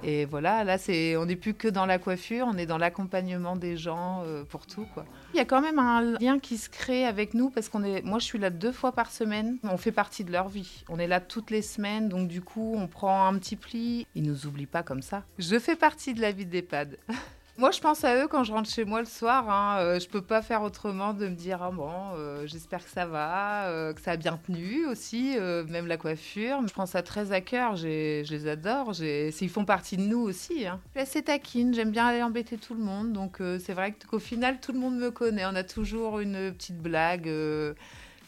Et 0.03 0.25
voilà, 0.27 0.65
là, 0.65 0.79
c'est, 0.79 1.17
on 1.17 1.27
n'est 1.27 1.37
plus 1.37 1.55
que 1.55 1.69
dans 1.69 1.87
la 1.87 1.99
coiffure, 1.99 2.47
on 2.47 2.59
est 2.59 2.67
dans 2.67 2.77
l'accompagnement 2.77 3.57
des 3.57 3.79
gens 3.79 4.23
pour 4.51 4.67
tout, 4.67 4.87
quoi. 4.93 5.07
Il 5.33 5.39
y 5.39 5.41
a 5.41 5.47
quand 5.47 5.63
même 5.63 5.79
un 5.79 6.19
lien 6.21 6.39
qui 6.39 6.59
se 6.59 6.69
crée 6.69 7.07
avec 7.07 7.33
nous 7.33 7.49
parce 7.49 7.71
qu'on 7.71 7.83
est, 7.83 8.03
moi, 8.03 8.19
je 8.19 8.25
suis 8.25 8.39
là 8.39 8.51
deux 8.51 8.73
fois 8.73 8.93
par 8.93 9.11
semaine. 9.11 9.57
On 9.65 9.79
fait 9.79 9.93
partie 9.93 10.23
de 10.23 10.31
leur 10.31 10.49
vie. 10.49 10.85
On 10.91 10.99
est 10.99 11.07
là 11.07 11.21
toutes 11.21 11.51
les 11.51 11.63
semaines, 11.63 12.11
donc 12.11 12.29
du 12.29 12.43
coup, 12.43 12.75
on 12.77 12.87
prend 12.87 13.27
un 13.27 13.39
petit 13.39 13.57
pli. 13.57 14.07
Ils 14.15 14.23
nous 14.23 14.47
oublient 14.47 14.67
pas 14.67 14.83
comme 14.83 15.03
ça. 15.03 15.25
Je 15.39 15.59
fais 15.59 15.77
partie 15.77 16.15
de 16.15 16.21
la 16.21 16.33
vie 16.33 16.47
d'EHPAD. 16.47 16.99
Moi, 17.57 17.71
je 17.71 17.81
pense 17.81 18.03
à 18.03 18.17
eux 18.17 18.27
quand 18.27 18.43
je 18.43 18.53
rentre 18.53 18.69
chez 18.69 18.85
moi 18.85 18.99
le 18.99 19.07
soir. 19.07 19.49
Hein. 19.49 19.79
Euh, 19.79 20.01
je 20.01 20.09
peux 20.09 20.21
pas 20.21 20.43
faire 20.43 20.63
autrement 20.63 21.15
de 21.15 21.29
me 21.29 21.37
dire 21.37 21.63
ah 21.63 21.71
bon, 21.71 21.89
euh, 22.17 22.49
j'espère 22.49 22.85
que 22.85 22.91
ça 22.91 23.07
va, 23.07 23.67
euh, 23.69 23.93
que 23.93 24.01
ça 24.01 24.13
a 24.13 24.17
bien 24.17 24.41
tenu 24.45 24.87
aussi, 24.87 25.39
euh, 25.39 25.65
même 25.65 25.87
la 25.87 25.97
coiffure. 25.97 26.67
Je 26.67 26.73
prends 26.73 26.87
ça 26.87 27.05
très 27.05 27.31
à 27.31 27.41
cœur. 27.41 27.77
Je 27.77 28.29
les 28.29 28.49
adore. 28.49 28.93
Ils 29.01 29.49
font 29.49 29.65
partie 29.65 29.97
de 29.97 30.03
nous 30.03 30.19
aussi. 30.19 30.67
Hein. 30.67 30.81
Suis 30.91 31.01
assez 31.01 31.23
taquine. 31.23 31.73
J'aime 31.75 31.93
bien 31.93 32.07
aller 32.07 32.25
embêter 32.25 32.59
tout 32.59 32.75
le 32.75 32.83
monde. 32.83 33.13
Donc 33.13 33.39
c'est 33.39 33.73
vrai 33.73 33.95
qu'au 34.11 34.19
final, 34.19 34.59
tout 34.61 34.73
le 34.73 34.81
monde 34.81 34.97
me 34.97 35.13
connaît. 35.13 35.47
On 35.47 35.55
a 35.55 35.63
toujours 35.63 36.19
une 36.19 36.53
petite 36.53 36.79
blague. 36.79 37.31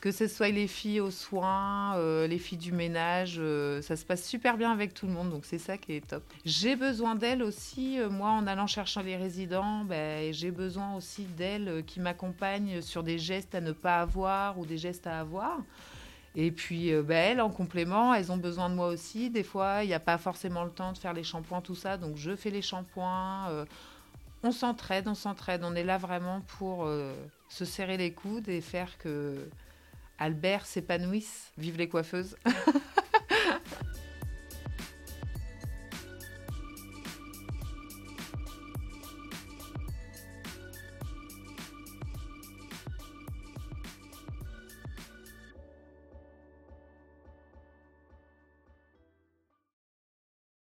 Que 0.00 0.12
ce 0.12 0.28
soit 0.28 0.48
les 0.48 0.66
filles 0.66 1.00
aux 1.00 1.10
soins, 1.10 1.96
euh, 1.96 2.26
les 2.26 2.38
filles 2.38 2.58
du 2.58 2.72
ménage, 2.72 3.36
euh, 3.38 3.80
ça 3.82 3.96
se 3.96 4.04
passe 4.04 4.24
super 4.24 4.56
bien 4.56 4.70
avec 4.70 4.94
tout 4.94 5.06
le 5.06 5.12
monde, 5.12 5.30
donc 5.30 5.44
c'est 5.44 5.58
ça 5.58 5.76
qui 5.76 5.94
est 5.94 6.06
top. 6.06 6.22
J'ai 6.44 6.76
besoin 6.76 7.14
d'elles 7.14 7.42
aussi, 7.42 7.98
euh, 7.98 8.08
moi 8.10 8.30
en 8.30 8.46
allant 8.46 8.66
chercher 8.66 9.02
les 9.02 9.16
résidents, 9.16 9.84
ben, 9.84 10.32
j'ai 10.32 10.50
besoin 10.50 10.94
aussi 10.94 11.24
d'elles 11.24 11.82
qui 11.86 12.00
m'accompagnent 12.00 12.82
sur 12.82 13.02
des 13.02 13.18
gestes 13.18 13.54
à 13.54 13.60
ne 13.60 13.72
pas 13.72 14.00
avoir 14.00 14.58
ou 14.58 14.66
des 14.66 14.78
gestes 14.78 15.06
à 15.06 15.20
avoir. 15.20 15.58
Et 16.38 16.50
puis, 16.50 16.92
ben, 16.92 17.16
elles, 17.16 17.40
en 17.40 17.48
complément, 17.48 18.12
elles 18.12 18.30
ont 18.30 18.36
besoin 18.36 18.68
de 18.68 18.74
moi 18.74 18.88
aussi. 18.88 19.30
Des 19.30 19.42
fois, 19.42 19.84
il 19.84 19.86
n'y 19.86 19.94
a 19.94 20.00
pas 20.00 20.18
forcément 20.18 20.64
le 20.64 20.70
temps 20.70 20.92
de 20.92 20.98
faire 20.98 21.14
les 21.14 21.24
shampoings, 21.24 21.62
tout 21.62 21.74
ça. 21.74 21.96
Donc, 21.96 22.18
je 22.18 22.36
fais 22.36 22.50
les 22.50 22.60
shampoings. 22.60 23.64
on 24.42 24.52
s'entraide, 24.52 25.08
on 25.08 25.14
s'entraide. 25.14 25.62
On 25.64 25.74
est 25.74 25.82
là 25.82 25.96
vraiment 25.96 26.42
pour 26.58 26.86
se 27.48 27.64
serrer 27.64 27.96
les 27.96 28.12
coudes 28.12 28.50
et 28.50 28.60
faire 28.60 28.98
que 28.98 29.48
Albert 30.18 30.66
s'épanouisse. 30.66 31.52
Vive 31.56 31.78
les 31.78 31.88
coiffeuses. 31.88 32.37